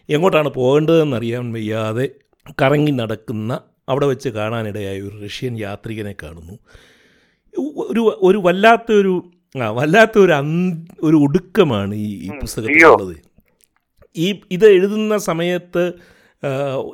[0.09, 2.07] എങ്ങോട്ടാണ് പോകേണ്ടതെന്നറിയാൻ വയ്യാതെ
[2.63, 3.53] കറങ്ങി നടക്കുന്ന
[3.89, 6.57] അവിടെ വെച്ച് കാണാനിടയായ ഒരു റഷ്യൻ യാത്രികനെ കാണുന്നു.
[7.91, 9.15] ഒരു ഒരു വല്ലാത്തൊരു
[9.55, 10.63] ആ വല്ലാത്തൊരു അന്
[11.03, 13.15] ഒരു ഒടുക്കമാണ് ഈ ഈ പുസ്തകത്തിലുള്ളത്
[14.17, 15.85] ഈ ഇത് എഴുതുന്ന സമയത്ത്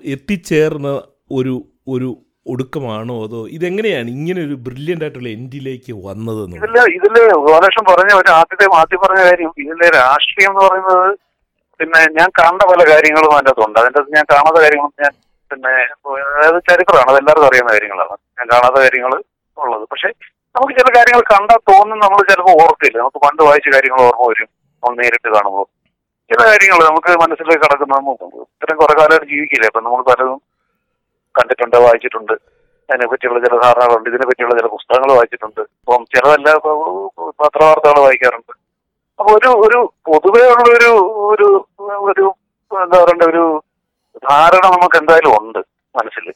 [0.05, 0.91] എത്തിച്ചേർന്ന
[1.31, 1.55] ഒരു
[1.89, 2.11] ഒരു
[2.47, 7.17] ഒടുക്കമാണോ അതോ ഇതെങ്ങനെയാണ് ഇങ്ങനെ ഒരു ബ്രില്യന്റ് ആയിട്ടുള്ള എൻഡിലേക്ക് വന്നത് ഇതിൽ ഇതിൽ
[7.49, 11.19] ഗോലക്ഷം പറഞ്ഞ ഒരു ആദ്യത്തെ ആദ്യം പറഞ്ഞ കാര്യം ഇതിലെ രാഷ്ട്രീയം എന്ന് പറയുന്നത്
[11.81, 13.79] പിന്നെ ഞാൻ കാണുന്ന പല കാര്യങ്ങളും അതിന്റെ അകത്തുണ്ട്.
[13.81, 15.13] അതിന്റെ ഞാൻ കാണാത്ത കാര്യങ്ങളും ഞാൻ
[15.51, 15.73] പിന്നെ
[16.35, 17.11] അതായത് ചരിത്രമാണ്.
[17.13, 18.17] അതെല്ലാവർക്കും അറിയുന്ന കാര്യങ്ങളാണ്.
[18.39, 19.13] ഞാൻ കാണാത്ത കാര്യങ്ങൾ
[19.57, 19.85] ഉള്ളത്.
[19.93, 20.09] പക്ഷെ
[20.57, 22.99] നമുക്ക് ചില കാര്യങ്ങൾ കണ്ടാൽ തോന്നും നമ്മൾ ചിലപ്പോൾ ഓർക്കില്ല.
[22.99, 24.49] നമുക്ക് പണ്ട് വായിച്ച കാര്യങ്ങൾ ഓർമ്മ വരും.
[24.83, 25.67] നമ്മൾ നേരിട്ട് കാണുമ്പോൾ.
[26.31, 28.15] ചില കാര്യങ്ങൾ നമുക്ക് മനസ്സിലേക്ക് കിടക്കുന്ന
[28.57, 29.69] ഇത്രയും കുറെ കാലമായിട്ട് ജീവിക്കില്ലേ?
[29.71, 30.39] അപ്പം നമ്മൾ പലതും
[31.39, 32.33] കണ്ടിട്ടുണ്ട് വായിച്ചിട്ടുണ്ട്.
[32.33, 35.61] അതിനെ പറ്റിയുള്ള ചില ധാരണകളുണ്ട് ഇതിനെ പറ്റിയുള്ള ചില പുസ്തകങ്ങൾ വായിച്ചിട്ടുണ്ട്.
[35.61, 36.57] അപ്പം ചിലതല്ല
[37.43, 38.61] പത്രവാർത്തകൾ വായിക്കാറുണ്ട്.
[39.21, 40.91] അപ്പൊ ഒരു ഒരു പൊതുവേ ഉള്ള ഒരു
[41.35, 42.35] ഒരു ഒരു
[42.83, 43.63] എന്താ പറയണ്ട ഒരു
[44.31, 45.59] ധാരണ നമുക്ക് എന്തായാലും ഉണ്ട്
[45.97, 46.33] മനസ്സിൽ.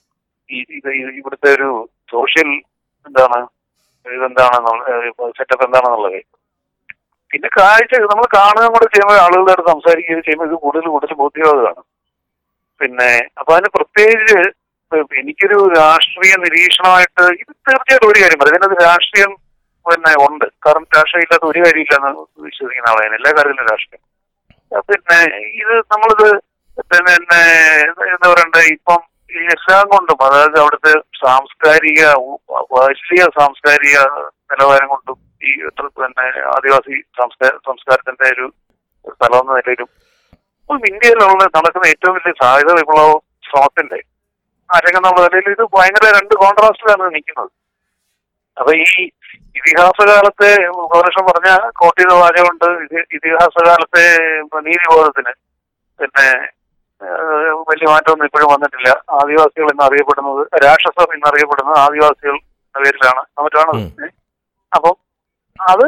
[0.51, 2.49] ഈ- ഇവിടുത്തെ ഒരു സോഷ്യൽ
[3.07, 3.47] എന്താണ്
[4.15, 6.23] ഇതെന്താണെന്നുള്ള സെറ്റപ്പ് എന്താണെന്നുള്ളത്.
[7.33, 11.83] പിന്നെ കാഴ്ച നമ്മൾ കാണുകയും കൂടെ ചെയ്യുമ്പോൾ ആളുകളുടെ അടുത്ത് സംസാരിക്കുകയും ചെയ്യുമ്പോൾ ഇത് കൂടുതൽ കൂടുതൽ ബോധ്യമാകുകയാണ്.
[12.81, 14.64] പിന്നെ അപ്പൊ അതിന് പ്രത്യേകിച്ച്
[15.21, 18.55] എനിക്കൊരു രാഷ്ട്രീയ നിരീക്ഷണമായിട്ട് ഇത് തീർച്ചയായിട്ടും ഒരു കാര്യം പറയും.
[18.55, 19.33] ഇതിനകത്ത് രാഷ്ട്രീയം
[19.87, 20.47] പിന്നെ ഉണ്ട്.
[20.65, 22.13] കാരണം രാഷ്ട്രീയം ഇല്ലാത്ത ഒരു കാര്യമില്ലെന്ന്
[22.47, 23.17] വിശ്വസിക്കുന്ന ആളാണ്.
[23.19, 24.03] എല്ലാ കാര്യത്തിലും രാഷ്ട്രീയം.
[24.89, 25.19] പിന്നെ
[25.63, 26.29] ഇത് നമ്മളിത്
[26.91, 27.13] പിന്നെ
[28.15, 28.63] എന്താ പറയണ്ടേ?
[28.77, 29.01] ഇപ്പം
[29.53, 32.03] എല്ലാം കൊണ്ടും അതായത് അവിടുത്തെ സാംസ്കാരിക
[32.75, 33.99] വലിയ സാംസ്കാരിക
[34.51, 35.53] നിലവാരം കൊണ്ടും ഈ
[35.99, 38.47] പിന്നെ ആദിവാസി സംസ്കാര സംസ്കാരത്തിന്റെ ഒരു
[39.15, 39.89] സ്ഥലം എന്ന നിലയിലും
[40.89, 43.11] ഇന്ത്യയിലുള്ള നടക്കുന്ന ഏറ്റവും വലിയ സായുധ വിപ്ലവ
[43.49, 43.99] ശ്രമത്തിന്റെ
[44.77, 47.51] അരങ്ങ് എന്നുള്ള നിലയിൽ ഇത് ഭയങ്കര രണ്ട് കോൺട്രാസ്റ്റിലാണ് നിൽക്കുന്നത്.
[48.57, 48.89] അപ്പൊ ഈ
[49.59, 50.51] ഇതിഹാസകാലത്തെ
[50.95, 54.05] ഗോലക്ഷം പറഞ്ഞ കോട്ട് ചെയ്ത വാചകമുണ്ട് ഇത് ഇതിഹാസകാലത്തെ
[54.67, 55.33] നീതിബോധത്തിന്
[56.01, 56.27] പിന്നെ
[57.69, 58.91] വലിയ മാറ്റമൊന്നും ഇപ്പോഴും വന്നിട്ടില്ല.
[59.21, 63.73] ആദിവാസികൾ എന്ന് അറിയപ്പെടുന്നത് രാക്ഷസർ എന്ന് അറിയപ്പെടുന്നത് ആദിവാസികൾ എന്ന പേരിലാണ് മറ്റാണ്.
[64.77, 64.95] അപ്പം
[65.73, 65.85] അത്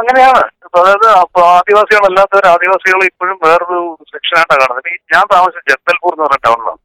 [0.00, 0.42] അങ്ങനെയാണ്.
[0.78, 3.78] അതായത് അപ്പൊ ആദിവാസികളല്ലാത്തവർ ആദിവാസികൾ ഇപ്പോഴും വേറൊരു
[4.12, 4.92] സെക്ഷനായിട്ടാണ് കാണുന്നത്.
[5.14, 6.80] ഞാൻ താമസിച്ച ജഗ്ദൽപൂർ എന്ന് പറഞ്ഞ ടൗണിലാണ്.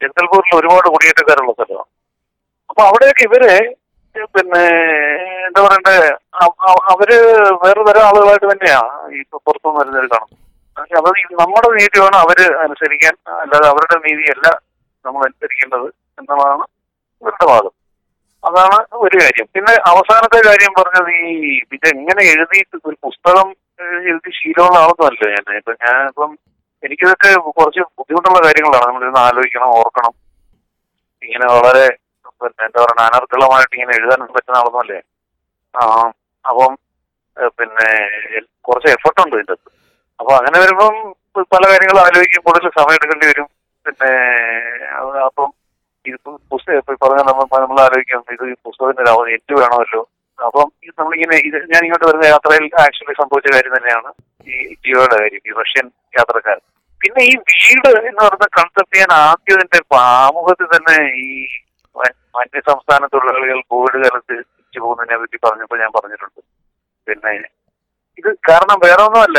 [0.00, 1.90] ജഗ്ദൽപൂരിൽ ഒരുപാട് കുടിയേറ്റക്കാരുള്ള സ്ഥലമാണ്.
[2.70, 3.44] അപ്പൊ അവിടെയൊക്കെ ഇവർ
[4.34, 4.62] പിന്നെ
[5.46, 5.94] എന്താ പറയണ്ടേ
[6.92, 7.10] അവർ
[7.62, 8.80] വേറെ വേറെ ആളുകളായിട്ട് തന്നെയാ
[9.16, 10.38] ഈ പുറത്തുനിന്ന് വരുന്നവർ കാണുന്നത്.
[10.76, 11.08] പക്ഷെ അത്
[11.42, 14.46] നമ്മുടെ നീതി വേണം അവർ അനുസരിക്കാൻ അല്ലാതെ അവരുടെ നീതിയല്ല
[15.04, 15.86] നമ്മൾ അനുസരിക്കേണ്ടത്
[16.20, 16.64] എന്നുള്ളതാണ്
[17.22, 17.72] ഇവരുടെ വാദം.
[18.44, 19.46] അതാണ് ഒരു കാര്യം.
[19.54, 23.46] പിന്നെ അവസാനത്തെ കാര്യം പറഞ്ഞത് ഈ ഇത് എങ്ങനെ എഴുതിയിട്ട് ഒരു പുസ്തകം
[24.10, 25.56] എഴുതി ശീലമുള്ള ആളൊന്നും അല്ല ഞാൻ.
[25.60, 26.30] ഇപ്പൊ ഞാൻ ഇപ്പം
[26.86, 28.86] എനിക്കിതൊക്കെ കുറച്ച് ബുദ്ധിമുട്ടുള്ള കാര്യങ്ങളാണ്.
[28.88, 30.12] നമ്മളിരുന്ന് ആലോചിക്കണം ഓർക്കണം.
[31.26, 31.86] ഇങ്ങനെ വളരെ
[32.40, 34.98] പിന്നെ എന്താ പറയുക അനർഗളമായിട്ട് ഇങ്ങനെ എഴുതാൻ പറ്റുന്ന ആളൊന്നും അല്ലേ
[35.74, 35.84] ആ
[36.44, 36.72] അപ്പം
[37.58, 37.88] പിന്നെ
[38.66, 39.70] കുറച്ച് എഫർട്ട് ഉണ്ട് അകത്ത്.
[40.20, 40.94] അപ്പൊ അങ്ങനെ വരുമ്പം
[41.54, 43.48] പല കാര്യങ്ങളും ആലോചിക്കും കൂടുതൽ സമയം എടുക്കേണ്ടി വരും.
[43.86, 44.12] പിന്നെ
[45.28, 45.48] അപ്പം
[46.10, 46.16] ഇത്
[46.52, 50.02] പുസ്തകം പറഞ്ഞ നമ്മൾ നമ്മൾ ആലോചിക്കാം ഇത് പുസ്തകത്തിന്റെ ഒരു എറ്റ് വേണമല്ലോ.
[50.38, 50.66] അപ്പം
[51.00, 54.10] നമ്മളിങ്ങനെ ഇത് ഞാൻ ഇങ്ങോട്ട് വരുന്ന യാത്രയിൽ ആക്ച്വലി സംഭവിച്ച കാര്യം തന്നെയാണ്
[54.48, 55.86] ഈ ജിയോയുടെ കാര്യം ഈ റഷ്യൻ
[56.18, 56.64] യാത്രക്കാരൻ.
[57.00, 61.28] പിന്നെ ഈ വീട് എന്ന് പറയുന്ന കൺസെപ്റ്റ് ഞാൻ ആദ്യം എന്റെ ആമുഖത്തിൽ തന്നെ ഈ
[62.36, 66.40] മറ്റു സംസ്ഥാന തൊഴിലാളികൾ കോവിഡ് കാലത്ത് തിരിച്ചു പോകുന്നതിനെ പറ്റി പറഞ്ഞപ്പോൾ ഞാൻ പറഞ്ഞിട്ടുണ്ട്.
[67.06, 67.32] പിന്നെ
[68.18, 69.38] ഇത് കാരണം വേറെ ഒന്നുമല്ല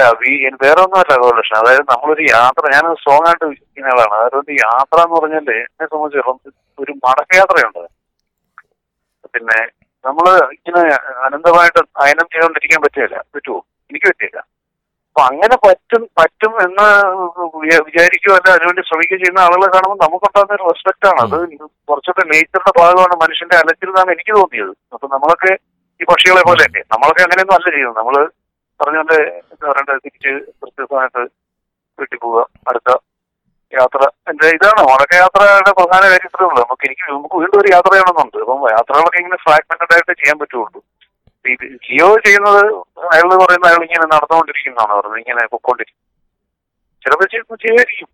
[0.63, 4.15] വേറെ ഒന്നുമല്ല ഗോലക്ഷൻ അതായത് നമ്മളൊരു യാത്ര ഞാൻ സ്ട്രോങ് ആയിട്ട് വിശ്വസിക്കുന്ന ആളാണ്.
[4.17, 6.39] അതായത് യാത്ര എന്ന് പറഞ്ഞാൽ എന്നെ സംബന്ധിച്ചിടത്തോളം
[6.79, 7.83] ഒരു മടക്കയാത്രയുണ്ട്.
[9.35, 9.59] പിന്നെ
[10.05, 10.25] നമ്മൾ
[10.57, 10.81] ഇങ്ങനെ
[11.27, 13.57] അനന്തമായിട്ട് അയനം ചെയ്തുകൊണ്ടിരിക്കാൻ പറ്റില്ല പറ്റുമോ
[13.91, 14.39] എനിക്ക് പറ്റില്ല
[15.17, 16.83] അപ്പൊ അങ്ങനെ പറ്റും പറ്റും എന്ന്
[17.57, 21.21] വിചാ- വിചാരിക്കുകയല്ല അതിനുവേണ്ടി ശ്രമിക്കുകയും ചെയ്യുന്ന ആളുകളെ കാണുമ്പോൾ നമുക്കുണ്ടാകുന്ന ഒരു റെസ്പെക്ട് ആണ്.
[21.25, 21.37] അത്
[21.89, 24.73] കുറച്ചൊക്കെ നേച്ചറിന്റെ ഭാഗമാണ് മനുഷ്യന്റെ അലച്ചിൽ എന്നാണ് എനിക്ക് തോന്നിയത്.
[24.93, 25.51] അപ്പൊ നമ്മളൊക്കെ
[26.01, 27.97] ഈ പക്ഷികളെ പോലെ തന്നെ നമ്മളൊക്കെ അങ്ങനെയൊന്നും അല്ല ചെയ്യുന്നത്.
[27.97, 28.15] നമ്മൾ
[28.79, 29.15] പറഞ്ഞുകൊണ്ട്
[29.51, 31.23] എന്താ പറയണ്ടത് തിരിച്ച് കൃത്യസമായിട്ട്
[31.99, 32.89] വീട്ടിൽ പോവുക അടുത്ത
[33.73, 34.01] യാത്ര.
[34.29, 39.35] എന്റെ ഇതാണ് മടക്കയാത്രയുടെ പ്രധാന കാര്യത്തിലുള്ളത് നമുക്ക് എനിക്ക് നമുക്ക് വീണ്ടും ഒരു യാത്ര ചെയ്യണമെന്നുണ്ട് അപ്പം യാത്രകളൊക്കെ ഇങ്ങനെ
[39.35, 40.79] ഫ്രാഗ്മെന്റഡ് ആയിട്ട് ചെയ്യാൻ പറ്റുള്ളൂ.
[41.85, 42.61] ജിയോ ചെയ്യുന്നത്
[43.07, 46.03] അയാൾ പറയുന്ന അയാൾ ഇങ്ങനെ നടന്നുകൊണ്ടിരിക്കുന്നതാണ് പറയുന്നത് ഇങ്ങനെ പൊക്കോണ്ടിരിക്കും
[47.05, 48.09] ചിലപ്പോൾ ചെയ്യുമ്പോൾ ചെയ്യുമായിരിക്കും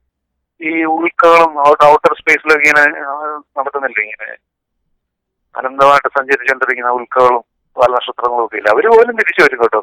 [0.61, 1.53] ഈ ഉൾക്കകളും
[1.87, 4.27] ഔട്ടർ സ്പേസിലൊക്കെ ഇങ്ങനെ നടത്തുന്നില്ല നടക്കുന്നില്ല ഇങ്ങനെ?
[5.55, 7.43] അനന്തമായിട്ട് സഞ്ചരിച്ചുകൊണ്ടിരിക്കുന്ന ഉൽക്കകളും
[7.77, 9.81] വാൽനക്ഷത്രങ്ങളും ഒക്കെ ഇല്ല അവർ പോലും തിരിച്ചു വരും കേട്ടോ.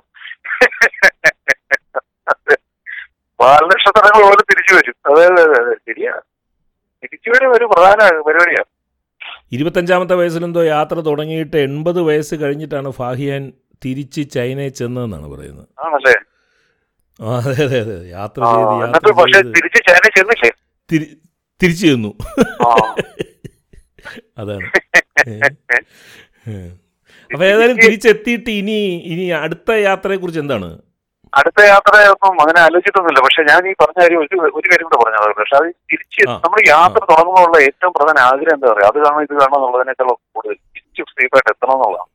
[3.40, 4.96] വാൽനക്ഷത്രങ്ങൾ പോലും തിരിച്ചു വരും.
[5.10, 6.12] അതെ അതെ അതെ ശരിയാ.
[7.02, 8.70] തിരിച്ചു വരും ഒരു പ്രധാന പരിപാടിയാണ്
[9.52, 13.42] ഇരുപത്തഞ്ചാമത്തെ വയസ്സിലെന്തോ യാത്ര തുടങ്ങിയിട്ട് എൺപത് വയസ്സ് കഴിഞ്ഞിട്ടാണ് ഫാഹിയാൻ
[13.82, 15.66] തിരിച്ച് ചൈനയിൽ ചെന്നതെന്നാണ് പറയുന്നത്.
[17.20, 17.96] ആ, അതെ അതെ അതെ.
[18.10, 18.68] യാത്ര ചെയ്ത്
[21.60, 22.12] തിരിച്ച് ചെന്നു.
[24.38, 24.68] അതാണ്.
[27.30, 30.68] അപ്പൊ ഏതായാലും തിരിച്ചെത്തിയിട്ട് ഇനി ഇനി അടുത്ത യാത്രയെ കുറിച്ച് എന്താണ്?
[31.32, 33.20] അടുത്ത യാത്രയൊന്നും അങ്ങനെ ആലോചിച്ചിട്ടൊന്നുമില്ല.
[33.20, 36.22] പക്ഷെ ഞാൻ ഈ പറഞ്ഞ കാര്യം ഒരു ഒരു കാര്യം കൂടെ പറഞ്ഞത് പക്ഷെ അത് തിരിച്ച്.
[36.44, 38.86] നമ്മൾ യാത്ര തുടങ്ങുമ്പോഴുള്ള ഏറ്റവും പ്രധാന ആഗ്രഹം എന്താ പറയുക?
[38.86, 42.10] അത് കാണണം ഇത് കാണണം എന്നുള്ളതിനേക്കാളും കൂടുതൽ തിരിച്ച് സേഫായിട്ട് എത്തണം എന്നുള്ളതാണ്.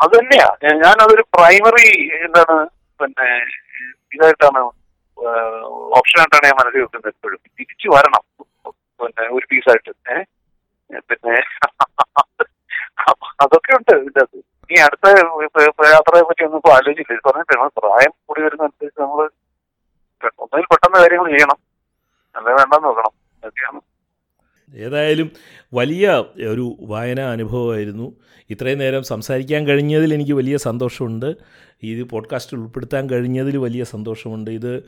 [0.00, 0.48] അത് തന്നെയാ.
[0.82, 1.88] ഞാൻ- അതൊരു പ്രൈമറി
[2.24, 2.56] എന്താണ്
[3.00, 3.28] പിന്നെ
[4.14, 4.60] ഇതായിട്ടാണ്
[5.98, 7.40] ഓപ്ഷനായിട്ടാണ് ഞാൻ മനസ്സിൽ വെക്കുന്നത് എപ്പോഴും.
[7.58, 8.22] തിരിച്ചു വരണം.
[9.00, 10.24] പിന്നെ ഒരു പീസായിട്ട് ഏഹ്
[11.00, 11.34] പിന്നെ
[13.40, 15.06] അതൊക്കെ ഉണ്ട് ഇതിന്റെ അകത്ത് ഈ അടുത്ത
[15.94, 17.14] യാത്രയെ പറ്റി ഒന്നും ഇപ്പൊ ആലോചിച്ചില്ല.
[17.16, 19.20] ഇത് പറഞ്ഞിട്ടാണ് പ്രായം കൂടി വരുന്നതനുസരിച്ച് നമ്മൾ
[20.22, 21.58] നമ്മൾ ഒന്നുകിൽ പെട്ടെന്ന് കാര്യങ്ങൾ ചെയ്യണം.
[22.34, 23.12] അല്ലെ വേണ്ടെന്ന് നോക്കണം.
[23.42, 23.80] അതൊക്കെയാണ്.
[24.74, 25.30] ഏതായാലും
[25.74, 28.16] വലിയ ഒരു വായനാ അനുഭവമായിരുന്നു.
[28.50, 31.36] ഇത്രയും നേരം സംസാരിക്കാൻ കഴിഞ്ഞതിൽ എനിക്ക് വലിയ സന്തോഷമുണ്ട്.
[31.82, 34.50] ഇത് പോഡ്കാസ്റ്റിൽ ഉൾപ്പെടുത്താൻ കഴിഞ്ഞതിൽ വലിയ സന്തോഷമുണ്ട്.
[34.50, 34.82] ഇത്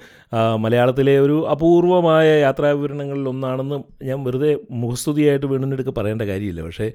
[0.57, 6.63] മലയാളത്തിലെ ഒരു അപൂർവമായ യാത്രാവിവരണങ്ങളിൽ ഒന്നാണെന്ന് ഞാൻ വെറുതെ മുഖസ്തുതിയായിട്ട് വീണ്ടും പറയേണ്ട കാര്യമില്ല.
[6.63, 6.93] പക്ഷേ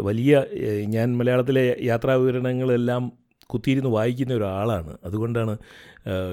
[0.00, 0.44] വലിയ
[0.86, 3.12] ഞാൻ മലയാളത്തിലെ യാത്രാവിവരണങ്ങളെല്ലാം
[3.46, 4.98] കുത്തിയിരുന്ന് വായിക്കുന്ന ഒരാളാണ്.
[5.04, 5.58] അതുകൊണ്ടാണ്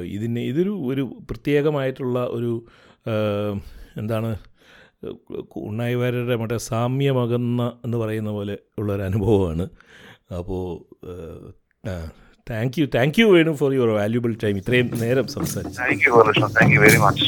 [0.03, 2.65] ഇതിന് ഇതൊരു ഒരു പ്രത്യേകമായിട്ടുള്ള ഒരു
[3.97, 4.35] എന്താണ്
[5.55, 9.69] ഉണ്ണായി വാര്യരുടെ മറ്റേ സാമ്യമകന്ന എന്ന് പറയുന്ന പോലെ ഉള്ളൊരു അനുഭവമാണ്.
[10.37, 10.95] അപ്പോൾ
[12.49, 16.75] thank you thank you Venu for your valuable time ഇത്രയും നേരം സംസാരിച്ചു thank you thank
[16.75, 17.25] you very much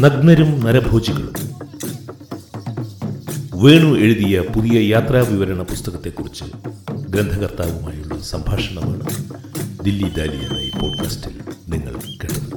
[0.00, 1.34] നഗ്നരും നരഭോജികളും.
[3.62, 6.44] വേണു എഴുതിയ പുതിയ യാത്രാ വിവരണ പുസ്തകത്തെക്കുറിച്ച്
[7.10, 9.04] ഗ്രന്ഥകർത്താവുമായുള്ള സംഭാഷണമാണ്
[9.84, 11.36] ദില്ലി ദാലി എന്ന ഈ പോഡ്കാസ്റ്റിൽ
[11.72, 12.48] നിങ്ങൾ കേട്ടത്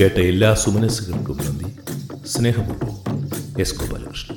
[0.00, 1.68] കേട്ട എല്ലാ സുമനസ്സുകൾക്കും നന്ദി.
[2.26, 2.96] സ്നേഹപൂർവം
[3.60, 4.35] എസ് ഗോപാലകൃഷ്ണൻ.